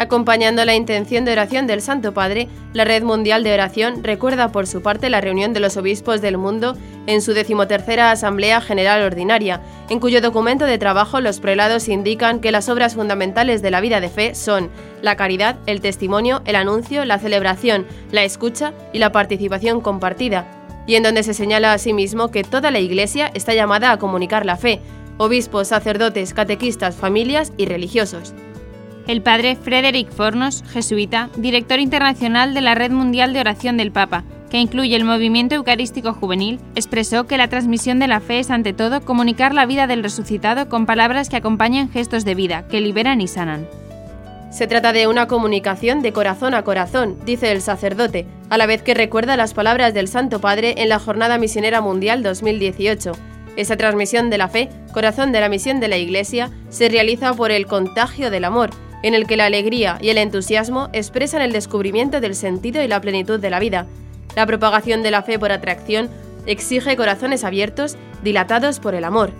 Acompañando 0.00 0.64
la 0.64 0.74
intención 0.74 1.26
de 1.26 1.32
oración 1.32 1.66
del 1.66 1.82
Santo 1.82 2.14
Padre, 2.14 2.48
la 2.72 2.86
Red 2.86 3.02
Mundial 3.02 3.44
de 3.44 3.52
Oración 3.52 4.02
recuerda 4.02 4.50
por 4.50 4.66
su 4.66 4.80
parte 4.80 5.10
la 5.10 5.20
reunión 5.20 5.52
de 5.52 5.60
los 5.60 5.76
obispos 5.76 6.22
del 6.22 6.38
mundo 6.38 6.74
en 7.06 7.20
su 7.20 7.34
decimotercera 7.34 8.10
Asamblea 8.10 8.62
General 8.62 9.02
Ordinaria, 9.02 9.60
en 9.90 10.00
cuyo 10.00 10.22
documento 10.22 10.64
de 10.64 10.78
trabajo 10.78 11.20
los 11.20 11.38
prelados 11.38 11.86
indican 11.90 12.40
que 12.40 12.50
las 12.50 12.70
obras 12.70 12.94
fundamentales 12.94 13.60
de 13.60 13.70
la 13.70 13.82
vida 13.82 14.00
de 14.00 14.08
fe 14.08 14.34
son 14.34 14.70
la 15.02 15.16
caridad, 15.16 15.58
el 15.66 15.82
testimonio, 15.82 16.40
el 16.46 16.56
anuncio, 16.56 17.04
la 17.04 17.18
celebración, 17.18 17.86
la 18.10 18.24
escucha 18.24 18.72
y 18.94 19.00
la 19.00 19.12
participación 19.12 19.82
compartida, 19.82 20.46
y 20.86 20.94
en 20.94 21.02
donde 21.02 21.24
se 21.24 21.34
señala 21.34 21.74
asimismo 21.74 22.30
que 22.30 22.42
toda 22.42 22.70
la 22.70 22.80
Iglesia 22.80 23.30
está 23.34 23.52
llamada 23.52 23.92
a 23.92 23.98
comunicar 23.98 24.46
la 24.46 24.56
fe, 24.56 24.80
obispos, 25.18 25.68
sacerdotes, 25.68 26.32
catequistas, 26.32 26.96
familias 26.96 27.52
y 27.58 27.66
religiosos. 27.66 28.32
El 29.06 29.22
padre 29.22 29.56
Frederick 29.56 30.10
Fornos, 30.10 30.62
jesuita, 30.72 31.30
director 31.36 31.80
internacional 31.80 32.54
de 32.54 32.60
la 32.60 32.74
Red 32.74 32.92
Mundial 32.92 33.32
de 33.32 33.40
Oración 33.40 33.76
del 33.76 33.92
Papa, 33.92 34.24
que 34.50 34.58
incluye 34.58 34.94
el 34.96 35.04
movimiento 35.04 35.54
eucarístico 35.54 36.12
juvenil, 36.12 36.60
expresó 36.74 37.26
que 37.26 37.38
la 37.38 37.48
transmisión 37.48 37.98
de 37.98 38.08
la 38.08 38.20
fe 38.20 38.40
es 38.40 38.50
ante 38.50 38.72
todo 38.72 39.00
comunicar 39.00 39.54
la 39.54 39.66
vida 39.66 39.86
del 39.86 40.02
resucitado 40.02 40.68
con 40.68 40.86
palabras 40.86 41.28
que 41.28 41.36
acompañan 41.36 41.90
gestos 41.90 42.24
de 42.24 42.34
vida, 42.34 42.66
que 42.68 42.80
liberan 42.80 43.20
y 43.20 43.28
sanan. 43.28 43.66
Se 44.50 44.66
trata 44.66 44.92
de 44.92 45.06
una 45.06 45.28
comunicación 45.28 46.02
de 46.02 46.12
corazón 46.12 46.54
a 46.54 46.64
corazón, 46.64 47.16
dice 47.24 47.52
el 47.52 47.62
sacerdote, 47.62 48.26
a 48.48 48.58
la 48.58 48.66
vez 48.66 48.82
que 48.82 48.94
recuerda 48.94 49.36
las 49.36 49.54
palabras 49.54 49.94
del 49.94 50.08
Santo 50.08 50.40
Padre 50.40 50.74
en 50.78 50.88
la 50.88 50.98
Jornada 50.98 51.38
Misionera 51.38 51.80
Mundial 51.80 52.24
2018. 52.24 53.12
Esa 53.56 53.76
transmisión 53.76 54.28
de 54.28 54.38
la 54.38 54.48
fe, 54.48 54.68
corazón 54.92 55.30
de 55.30 55.40
la 55.40 55.48
misión 55.48 55.78
de 55.78 55.88
la 55.88 55.98
Iglesia, 55.98 56.50
se 56.68 56.88
realiza 56.88 57.32
por 57.34 57.52
el 57.52 57.66
contagio 57.66 58.30
del 58.30 58.44
amor, 58.44 58.70
en 59.02 59.14
el 59.14 59.26
que 59.26 59.36
la 59.36 59.46
alegría 59.46 59.98
y 60.00 60.10
el 60.10 60.18
entusiasmo 60.18 60.88
expresan 60.92 61.42
el 61.42 61.52
descubrimiento 61.52 62.20
del 62.20 62.34
sentido 62.34 62.82
y 62.82 62.88
la 62.88 63.00
plenitud 63.00 63.40
de 63.40 63.50
la 63.50 63.58
vida. 63.58 63.86
La 64.36 64.46
propagación 64.46 65.02
de 65.02 65.10
la 65.10 65.22
fe 65.22 65.38
por 65.38 65.52
atracción 65.52 66.08
exige 66.46 66.96
corazones 66.96 67.44
abiertos, 67.44 67.96
dilatados 68.22 68.80
por 68.80 68.94
el 68.94 69.04
amor. 69.04 69.32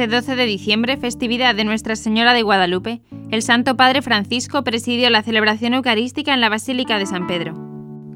Este 0.00 0.16
12 0.16 0.34
de 0.34 0.46
diciembre, 0.46 0.96
festividad 0.96 1.54
de 1.54 1.64
Nuestra 1.64 1.94
Señora 1.94 2.32
de 2.32 2.40
Guadalupe, 2.40 3.02
el 3.30 3.42
Santo 3.42 3.76
Padre 3.76 4.00
Francisco 4.00 4.64
presidió 4.64 5.10
la 5.10 5.22
celebración 5.22 5.74
eucarística 5.74 6.32
en 6.32 6.40
la 6.40 6.48
Basílica 6.48 6.98
de 6.98 7.04
San 7.04 7.26
Pedro. 7.26 7.52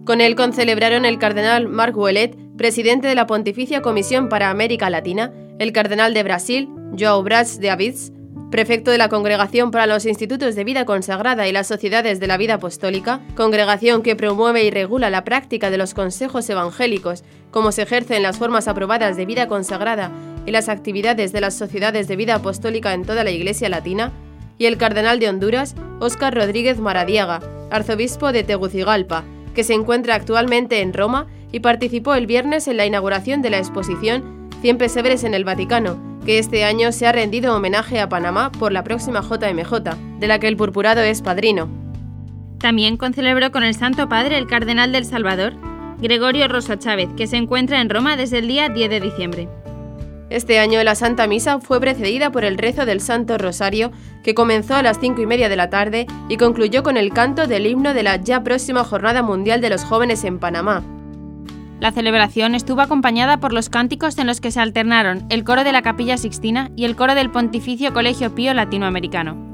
Con 0.07 0.23
él 0.23 0.35
concelebraron 0.35 1.05
el 1.05 1.19
cardenal 1.19 1.69
Marc 1.69 1.95
Ouellet, 1.95 2.39
presidente 2.57 3.07
de 3.07 3.15
la 3.15 3.27
Pontificia 3.27 3.83
Comisión 3.83 4.31
para 4.31 4.49
América 4.49 4.89
Latina, 4.89 5.31
el 5.59 5.73
cardenal 5.73 6.15
de 6.15 6.23
Brasil, 6.23 6.71
João 6.93 7.23
Braz 7.23 7.61
de 7.61 7.69
Aviz, 7.69 8.13
prefecto 8.51 8.91
de 8.91 8.97
la 8.97 9.11
Congregación 9.11 9.71
para 9.71 9.87
los 9.87 10.07
Institutos 10.07 10.55
de 10.55 10.65
Vida 10.65 10.87
Consagrada 10.87 11.47
y 11.49 11.53
las 11.53 11.67
Sociedades 11.67 12.19
de 12.19 12.27
la 12.27 12.39
Vida 12.39 12.55
Apostólica, 12.55 13.21
congregación 13.35 14.01
que 14.01 14.17
promueve 14.17 14.65
y 14.65 14.71
regula 14.71 15.11
la 15.11 15.25
práctica 15.25 15.69
de 15.69 15.77
los 15.77 15.93
consejos 15.93 16.49
evangélicos, 16.49 17.25
como 17.51 17.73
se 17.73 17.83
ejerce 17.83 18.17
en 18.17 18.23
las 18.23 18.39
formas 18.39 18.69
aprobadas 18.69 19.19
de 19.19 19.27
vida 19.27 19.49
consagrada 19.49 20.11
y 20.47 20.51
las 20.51 20.69
actividades 20.69 21.33
de 21.33 21.41
las 21.41 21.55
sociedades 21.55 22.09
de 22.09 22.17
vida 22.17 22.37
apostólica 22.37 22.93
en 22.93 23.05
toda 23.05 23.25
la 23.25 23.31
Iglesia 23.31 23.69
Latina, 23.69 24.13
y 24.59 24.67
el 24.67 24.77
cardenal 24.77 25.19
de 25.19 25.29
Honduras, 25.29 25.75
Óscar 26.01 26.35
Rodríguez 26.35 26.79
Maradiaga, 26.79 27.41
arzobispo 27.71 28.33
de 28.33 28.45
Tegucigalpa, 28.45 29.25
que 29.55 29.65
se 29.65 29.75
encuentra 29.75 30.15
actualmente 30.15 30.81
en 30.81 30.93
Roma 30.93 31.27
y 31.53 31.61
participó 31.61 32.15
el 32.15 32.27
viernes 32.27 32.69
en 32.69 32.77
la 32.77 32.87
inauguración 32.87 33.43
de 33.43 33.51
la 33.51 33.59
exposición 33.59 34.49
100 34.61 34.79
pesebres 34.79 35.25
en 35.25 35.35
el 35.35 35.45
Vaticano, 35.45 35.99
que 36.25 36.39
este 36.39 36.65
año 36.65 36.91
se 36.93 37.07
ha 37.07 37.13
rendido 37.13 37.55
homenaje 37.55 38.01
a 38.01 38.09
Panamá 38.09 38.51
por 38.51 38.73
la 38.73 38.83
próxima 38.83 39.21
JMJ, 39.21 40.19
de 40.19 40.27
la 40.27 40.39
que 40.39 40.49
el 40.49 40.57
purpurado 40.57 41.03
es 41.03 41.21
padrino. 41.21 41.69
También 42.59 42.97
concelebró 42.97 43.53
con 43.53 43.63
el 43.63 43.75
Santo 43.75 44.09
Padre 44.09 44.39
el 44.39 44.47
cardenal 44.47 44.91
del 44.91 45.05
Salvador, 45.05 45.53
Gregorio 46.01 46.49
Rosa 46.49 46.79
Chávez, 46.79 47.11
que 47.17 47.27
se 47.27 47.37
encuentra 47.37 47.81
en 47.81 47.91
Roma 47.91 48.17
desde 48.17 48.39
el 48.39 48.49
día 48.49 48.69
10 48.69 48.91
de 48.91 49.01
diciembre. 49.01 49.49
Este 50.31 50.59
año 50.59 50.83
la 50.83 50.95
Santa 50.95 51.27
Misa 51.27 51.61
fue 51.61 51.81
precedida 51.81 52.33
por 52.33 52.45
el 52.45 52.57
rezo 52.57 52.87
del 52.87 53.01
Santo 53.01 53.37
Rosario, 53.37 53.93
que 54.23 54.35
comenzó 54.35 54.75
a 54.75 54.83
las 54.83 54.99
cinco 54.99 55.21
y 55.21 55.27
media 55.27 55.49
de 55.49 55.57
la 55.57 55.71
tarde 55.71 56.07
y 56.29 56.39
concluyó 56.39 56.83
con 56.83 56.97
el 56.97 57.13
canto 57.13 57.47
del 57.47 57.67
himno 57.67 57.93
de 57.93 58.03
la 58.03 58.17
ya 58.17 58.43
próxima 58.43 58.85
Jornada 58.85 59.23
Mundial 59.23 59.61
de 59.61 59.71
los 59.71 59.85
Jóvenes 59.85 60.25
en 60.25 60.39
Panamá. 60.39 60.83
La 61.81 61.93
celebración 61.93 62.55
estuvo 62.55 62.81
acompañada 62.81 63.39
por 63.39 63.53
los 63.53 63.69
cánticos 63.69 64.17
en 64.17 64.27
los 64.27 64.41
que 64.41 64.51
se 64.51 64.61
alternaron 64.61 65.27
el 65.29 65.45
coro 65.45 65.65
de 65.65 65.73
la 65.73 65.83
Capilla 65.83 66.17
Sixtina 66.17 66.71
y 66.77 66.87
el 66.87 66.97
coro 66.97 67.15
del 67.15 67.31
Pontificio 67.31 67.93
Colegio 67.93 68.35
Pío 68.35 68.55
Latinoamericano. 68.55 69.54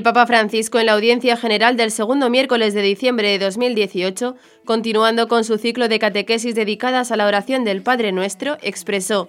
El 0.00 0.04
Papa 0.04 0.26
Francisco 0.26 0.78
en 0.78 0.86
la 0.86 0.92
audiencia 0.92 1.36
general 1.36 1.76
del 1.76 1.90
segundo 1.90 2.30
miércoles 2.30 2.72
de 2.72 2.80
diciembre 2.80 3.28
de 3.28 3.38
2018, 3.38 4.34
continuando 4.64 5.28
con 5.28 5.44
su 5.44 5.58
ciclo 5.58 5.88
de 5.88 5.98
catequesis 5.98 6.54
dedicadas 6.54 7.12
a 7.12 7.18
la 7.18 7.26
oración 7.26 7.64
del 7.64 7.82
Padre 7.82 8.10
Nuestro, 8.10 8.56
expresó, 8.62 9.28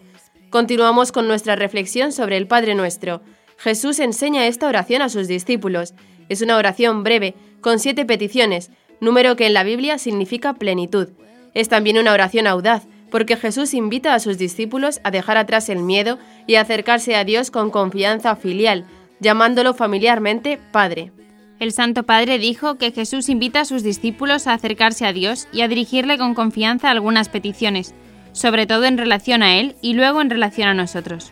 Continuamos 0.50 1.12
con 1.12 1.28
nuestra 1.28 1.58
reflexión 1.58 2.14
sobre 2.14 2.38
el 2.38 2.48
Padre 2.48 2.74
Nuestro. 2.74 3.22
Jesús 3.58 4.00
enseña 4.00 4.48
esta 4.48 4.66
oración 4.66 5.02
a 5.02 5.10
sus 5.10 5.28
discípulos. 5.28 5.94
Es 6.30 6.42
una 6.42 6.56
oración 6.56 7.04
breve, 7.04 7.36
con 7.60 7.78
siete 7.78 8.06
peticiones, 8.06 8.72
número 9.02 9.36
que 9.36 9.48
en 9.48 9.54
la 9.54 9.64
Biblia 9.64 9.98
significa 9.98 10.54
plenitud. 10.54 11.10
Es 11.54 11.68
también 11.68 11.98
una 11.98 12.14
oración 12.14 12.48
audaz, 12.48 12.88
porque 13.10 13.36
Jesús 13.36 13.74
invita 13.74 14.14
a 14.14 14.22
sus 14.22 14.38
discípulos 14.38 15.02
a 15.04 15.12
dejar 15.12 15.36
atrás 15.36 15.68
el 15.68 15.80
miedo 15.80 16.18
y 16.48 16.56
acercarse 16.56 17.18
a 17.18 17.26
Dios 17.26 17.52
con 17.52 17.72
confianza 17.72 18.38
filial, 18.38 18.86
llamándolo 19.22 19.74
familiarmente 19.74 20.60
Padre. 20.72 21.14
El 21.60 21.72
Santo 21.72 22.04
Padre 22.04 22.40
dijo 22.40 22.78
que 22.78 22.92
Jesús 22.92 23.30
invita 23.30 23.62
a 23.62 23.66
sus 23.66 23.84
discípulos 23.84 24.48
a 24.48 24.54
acercarse 24.54 25.06
a 25.06 25.14
Dios 25.14 25.48
y 25.54 25.62
a 25.62 25.68
dirigirle 25.68 26.18
con 26.18 26.34
confianza 26.34 26.90
algunas 26.90 27.30
peticiones, 27.30 27.94
sobre 28.34 28.66
todo 28.66 28.86
en 28.86 28.98
relación 28.98 29.44
a 29.44 29.60
Él 29.60 29.76
y 29.80 29.94
luego 29.94 30.22
en 30.22 30.32
relación 30.32 30.68
a 30.68 30.74
nosotros. 30.74 31.32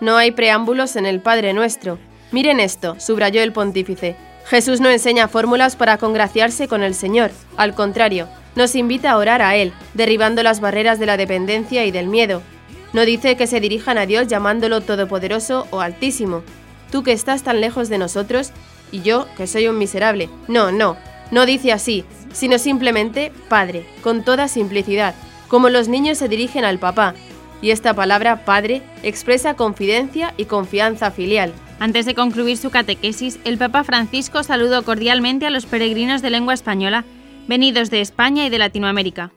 No 0.00 0.16
hay 0.16 0.32
preámbulos 0.32 0.96
en 0.96 1.06
el 1.06 1.20
Padre 1.20 1.52
Nuestro. 1.52 2.00
Miren 2.32 2.58
esto, 2.58 2.98
subrayó 2.98 3.40
el 3.42 3.52
pontífice. 3.52 4.16
Jesús 4.46 4.80
no 4.80 4.90
enseña 4.90 5.28
fórmulas 5.28 5.76
para 5.76 5.98
congraciarse 5.98 6.66
con 6.66 6.82
el 6.82 6.94
Señor, 6.94 7.30
al 7.56 7.76
contrario, 7.76 8.26
nos 8.56 8.74
invita 8.74 9.12
a 9.12 9.16
orar 9.16 9.42
a 9.42 9.54
Él, 9.54 9.72
derribando 9.94 10.42
las 10.42 10.60
barreras 10.60 10.98
de 10.98 11.06
la 11.06 11.16
dependencia 11.16 11.86
y 11.86 11.92
del 11.92 12.08
miedo. 12.08 12.42
No 12.92 13.04
dice 13.04 13.36
que 13.36 13.46
se 13.46 13.60
dirijan 13.60 13.96
a 13.96 14.06
Dios 14.06 14.26
llamándolo 14.26 14.80
Todopoderoso 14.80 15.68
o 15.70 15.80
Altísimo, 15.80 16.42
tú 16.92 17.02
que 17.02 17.10
estás 17.10 17.42
tan 17.42 17.60
lejos 17.60 17.88
de 17.88 17.98
nosotros 17.98 18.52
y 18.92 19.00
yo 19.00 19.26
que 19.36 19.48
soy 19.48 19.66
un 19.66 19.78
miserable. 19.78 20.28
No, 20.46 20.70
no, 20.70 20.96
no 21.32 21.46
dice 21.46 21.72
así, 21.72 22.04
sino 22.32 22.58
simplemente 22.58 23.32
Padre, 23.48 23.84
con 24.02 24.22
toda 24.22 24.46
simplicidad, 24.46 25.16
como 25.48 25.70
los 25.70 25.88
niños 25.88 26.18
se 26.18 26.28
dirigen 26.28 26.64
al 26.64 26.78
papá. 26.78 27.14
Y 27.62 27.70
esta 27.70 27.94
palabra 27.94 28.44
Padre 28.44 28.82
expresa 29.02 29.54
confidencia 29.54 30.34
y 30.36 30.44
confianza 30.44 31.10
filial. 31.10 31.52
Antes 31.80 32.06
de 32.06 32.14
concluir 32.14 32.58
su 32.58 32.70
catequesis, 32.70 33.40
el 33.44 33.58
Papa 33.58 33.82
Francisco 33.82 34.42
saludó 34.42 34.84
cordialmente 34.84 35.46
a 35.46 35.50
los 35.50 35.66
peregrinos 35.66 36.22
de 36.22 36.30
lengua 36.30 36.54
española 36.54 37.04
venidos 37.48 37.90
de 37.90 38.00
España 38.00 38.46
y 38.46 38.50
de 38.50 38.58
Latinoamérica. 38.58 39.32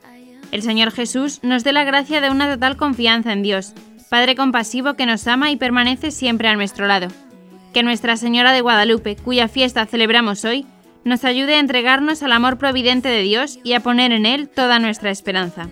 El 0.52 0.62
Señor 0.62 0.92
Jesús 0.92 1.40
nos 1.42 1.64
dé 1.64 1.72
la 1.72 1.86
gracia 1.86 2.22
de 2.22 2.30
una 2.30 2.52
total 2.52 2.78
confianza 2.78 3.34
en 3.34 3.42
Dios, 3.42 3.74
Padre 4.10 4.36
compasivo 4.36 4.94
que 4.94 5.08
nos 5.08 5.28
ama 5.28 5.50
y 5.50 5.56
permanece 5.56 6.12
siempre 6.12 6.48
a 6.48 6.56
nuestro 6.56 6.88
lado 6.88 7.08
que 7.76 7.84
Nuestra 7.84 8.16
Señora 8.16 8.54
de 8.54 8.62
Guadalupe, 8.62 9.18
cuya 9.18 9.50
fiesta 9.50 9.86
celebramos 9.86 10.46
hoy, 10.46 10.66
nos 11.04 11.26
ayude 11.26 11.56
a 11.56 11.60
entregarnos 11.60 12.24
al 12.24 12.32
amor 12.32 12.58
providente 12.58 13.10
de 13.10 13.20
Dios 13.20 13.60
y 13.66 13.74
a 13.74 13.82
poner 13.82 14.14
en 14.14 14.26
Él 14.26 14.48
toda 14.48 14.80
nuestra 14.80 15.12
esperanza. 15.12 15.68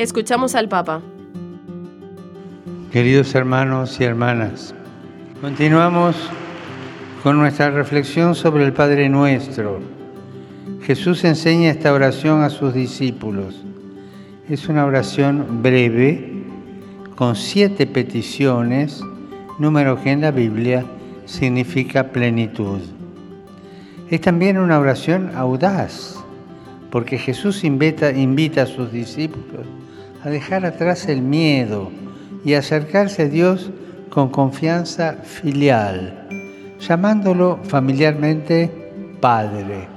Escuchamos 0.00 0.54
al 0.54 0.66
Papa. 0.66 1.02
Queridos 2.90 3.34
hermanos 3.34 4.00
y 4.00 4.04
hermanas, 4.04 4.74
continuamos 5.42 6.16
con 7.22 7.36
nuestra 7.36 7.68
reflexión 7.68 8.34
sobre 8.34 8.64
el 8.64 8.72
Padre 8.72 9.10
Nuestro. 9.10 9.78
Jesús 10.80 11.22
enseña 11.24 11.70
esta 11.70 11.92
oración 11.92 12.42
a 12.42 12.48
sus 12.48 12.72
discípulos. 12.72 13.62
Es 14.48 14.70
una 14.70 14.86
oración 14.86 15.62
breve, 15.62 16.44
con 17.14 17.36
siete 17.36 17.86
peticiones, 17.86 19.04
número 19.58 20.02
que 20.02 20.12
en 20.12 20.22
la 20.22 20.30
Biblia 20.30 20.82
significa 21.26 22.04
plenitud. 22.04 22.80
Es 24.08 24.22
también 24.22 24.56
una 24.56 24.78
oración 24.78 25.32
audaz, 25.34 26.16
porque 26.90 27.18
Jesús 27.18 27.64
invita, 27.64 28.62
a 28.62 28.66
sus 28.66 28.90
discípulos 28.90 29.66
a 30.22 30.28
dejar 30.28 30.66
atrás 30.66 31.08
el 31.08 31.22
miedo 31.22 31.90
y 32.44 32.54
acercarse 32.54 33.22
a 33.22 33.28
Dios 33.28 33.70
con 34.10 34.28
confianza 34.28 35.18
filial, 35.22 36.28
llamándolo 36.80 37.58
familiarmente 37.62 38.70
Padre. 39.20 39.88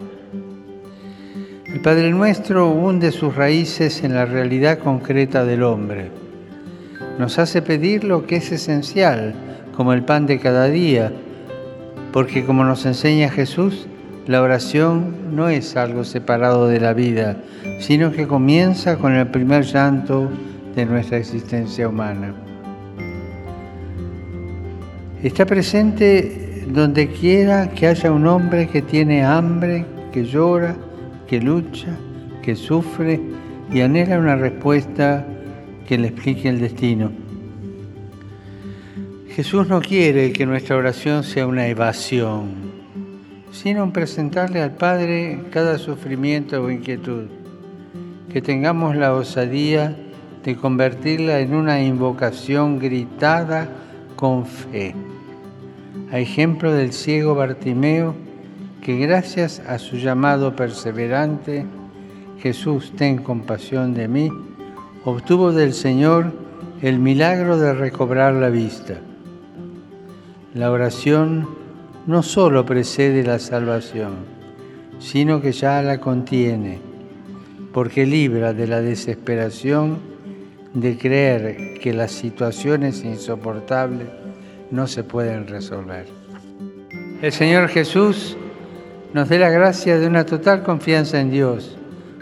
El 1.66 1.82
Padre 1.82 2.12
Nuestro 2.12 2.70
hunde 2.70 3.12
sus 3.12 3.36
raíces 3.36 4.04
en 4.04 4.14
la 4.14 4.26
realidad 4.26 4.78
concreta 4.80 5.44
del 5.44 5.64
hombre. 5.64 6.12
Nos 7.18 7.40
hace 7.40 7.62
pedir 7.62 8.04
lo 8.04 8.28
que 8.28 8.36
es 8.38 8.52
esencial, 8.52 9.34
como 9.76 9.94
el 9.94 10.04
pan 10.04 10.28
de 10.28 10.40
cada 10.40 10.68
día, 10.68 11.12
porque 12.12 12.46
como 12.46 12.64
nos 12.64 12.86
enseña 12.86 13.30
Jesús, 13.30 13.88
la 14.28 14.42
oración 14.42 15.36
no 15.36 15.50
es 15.50 15.76
algo 15.76 16.04
separado 16.04 16.68
de 16.68 16.80
la 16.80 16.94
vida, 16.94 17.38
sino 17.80 18.12
que 18.12 18.28
comienza 18.28 18.98
con 18.98 19.14
el 19.14 19.28
primer 19.28 19.64
llanto 19.64 20.30
de 20.76 20.86
nuestra 20.86 21.18
existencia 21.18 21.90
humana. 21.90 22.34
Está 25.22 25.46
presente 25.46 26.66
donde 26.68 27.08
quiera 27.10 27.70
que 27.70 27.88
haya 27.88 28.12
un 28.12 28.28
hombre 28.28 28.68
que 28.68 28.82
tiene 28.82 29.24
hambre, 29.24 29.86
que 30.12 30.26
llora, 30.26 30.76
que 31.28 31.40
lucha, 31.40 31.90
que 32.42 32.56
sufre 32.56 33.20
y 33.72 33.82
anhela 33.82 34.20
una 34.20 34.36
respuesta 34.36 35.26
que 35.88 35.98
le 35.98 36.10
explique 36.10 36.50
el 36.50 36.60
destino. 36.60 37.12
Jesús 39.30 39.68
no 39.68 39.82
quiere 39.82 40.32
que 40.32 40.46
nuestra 40.46 40.76
oración 40.76 41.24
sea 41.24 41.48
una 41.48 41.68
evasión, 41.68 42.83
sino 43.54 43.94
presentarle 43.94 44.62
al 44.62 44.72
Padre 44.72 45.40
cada 45.52 45.78
sufrimiento 45.78 46.62
o 46.62 46.72
inquietud, 46.72 47.28
que 48.32 48.42
tengamos 48.42 48.96
la 48.96 49.14
osadía 49.14 49.96
de 50.44 50.58
convertirla 50.58 51.40
en 51.40 51.54
una 51.54 51.82
invocación 51.82 52.80
gritada 52.80 53.70
con 54.16 54.48
fe. 54.48 54.96
A 56.12 56.18
ejemplo 56.18 56.74
del 56.74 56.94
ciego 56.94 57.36
Bartimeo, 57.36 58.16
que 58.82 58.98
gracias 58.98 59.62
a 59.68 59.78
su 59.78 59.98
llamado 59.98 60.56
perseverante, 60.56 61.66
Jesús, 62.40 62.92
ten 62.98 63.20
compasión 63.20 63.94
de 63.94 64.08
mí, 64.08 64.30
obtuvo 65.06 65.52
del 65.52 65.74
Señor 65.74 66.34
el 66.82 66.98
milagro 66.98 67.58
de 67.58 67.74
recobrar 67.74 68.34
la 68.34 68.50
vista. 68.50 68.96
La 70.56 70.72
oración 70.72 71.63
no 72.06 72.22
solo 72.22 72.66
precede 72.66 73.24
la 73.24 73.40
salvación, 73.40 74.16
sino 75.00 75.42
que 75.42 75.52
ya 75.52 75.82
la 75.82 76.00
contiene, 76.00 76.80
porque 77.72 78.06
libra 78.06 78.54
de 78.54 78.68
la 78.68 78.82
desesperación 78.82 80.00
de 80.74 80.98
creer 80.98 81.80
que 81.80 81.94
las 81.94 82.12
situaciones 82.12 83.04
insoportables 83.04 84.08
no 84.72 84.88
se 84.88 85.04
pueden 85.04 85.48
resolver. 85.48 86.06
El 87.22 87.32
Señor 87.32 87.70
Jesús 87.70 88.36
nos 89.14 89.30
dé 89.30 89.40
la 89.40 89.50
gracia 89.50 89.98
de 89.98 90.08
una 90.08 90.26
total 90.26 90.64
confianza 90.64 91.22
en 91.22 91.32
Dios, 91.32 91.78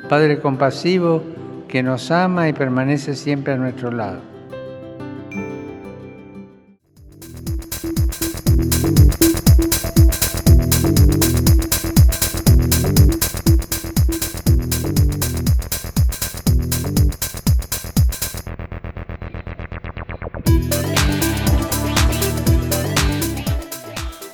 Padre 0.09 0.39
compasivo 0.39 1.23
que 1.67 1.81
nos 1.81 2.11
ama 2.11 2.49
y 2.49 2.53
permanece 2.53 3.15
siempre 3.15 3.53
a 3.53 3.57
nuestro 3.57 3.91
lado. 3.91 4.30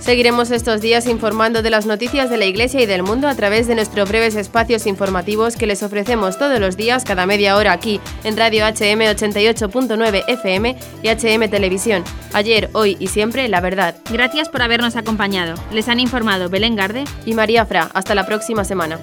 Seguiremos 0.00 0.50
estos 0.50 0.80
días 0.80 1.06
informando 1.06 1.62
de 1.62 1.70
las 1.70 1.84
noticias 1.86 2.30
de 2.30 2.38
la 2.38 2.46
Iglesia 2.46 2.80
y 2.80 2.86
del 2.86 3.02
mundo 3.02 3.28
a 3.28 3.34
través 3.34 3.66
de 3.66 3.74
nuestros 3.74 4.08
breves 4.08 4.34
espacios 4.34 4.86
informativos 4.86 5.56
que 5.56 5.66
les 5.66 5.82
ofrecemos 5.82 6.38
todos 6.38 6.58
los 6.58 6.76
días 6.76 7.04
cada 7.04 7.26
media 7.26 7.56
hora 7.56 7.72
aquí 7.72 8.00
en 8.24 8.36
Radio 8.36 8.64
HM 8.64 9.02
88.9 9.02 10.24
FM 10.26 10.76
y 11.02 11.08
HM 11.08 11.50
Televisión. 11.50 12.02
Ayer, 12.32 12.70
hoy 12.72 12.96
y 12.98 13.08
siempre, 13.08 13.46
la 13.48 13.60
verdad. 13.60 13.94
Gracias 14.10 14.48
por 14.48 14.62
habernos 14.62 14.96
acompañado. 14.96 15.54
Les 15.70 15.88
han 15.88 16.00
informado 16.00 16.48
Belén 16.48 16.76
Garde 16.76 17.04
y 17.26 17.34
María 17.34 17.66
Fra. 17.66 17.90
Hasta 17.92 18.14
la 18.14 18.24
próxima 18.24 18.64
semana. 18.64 18.98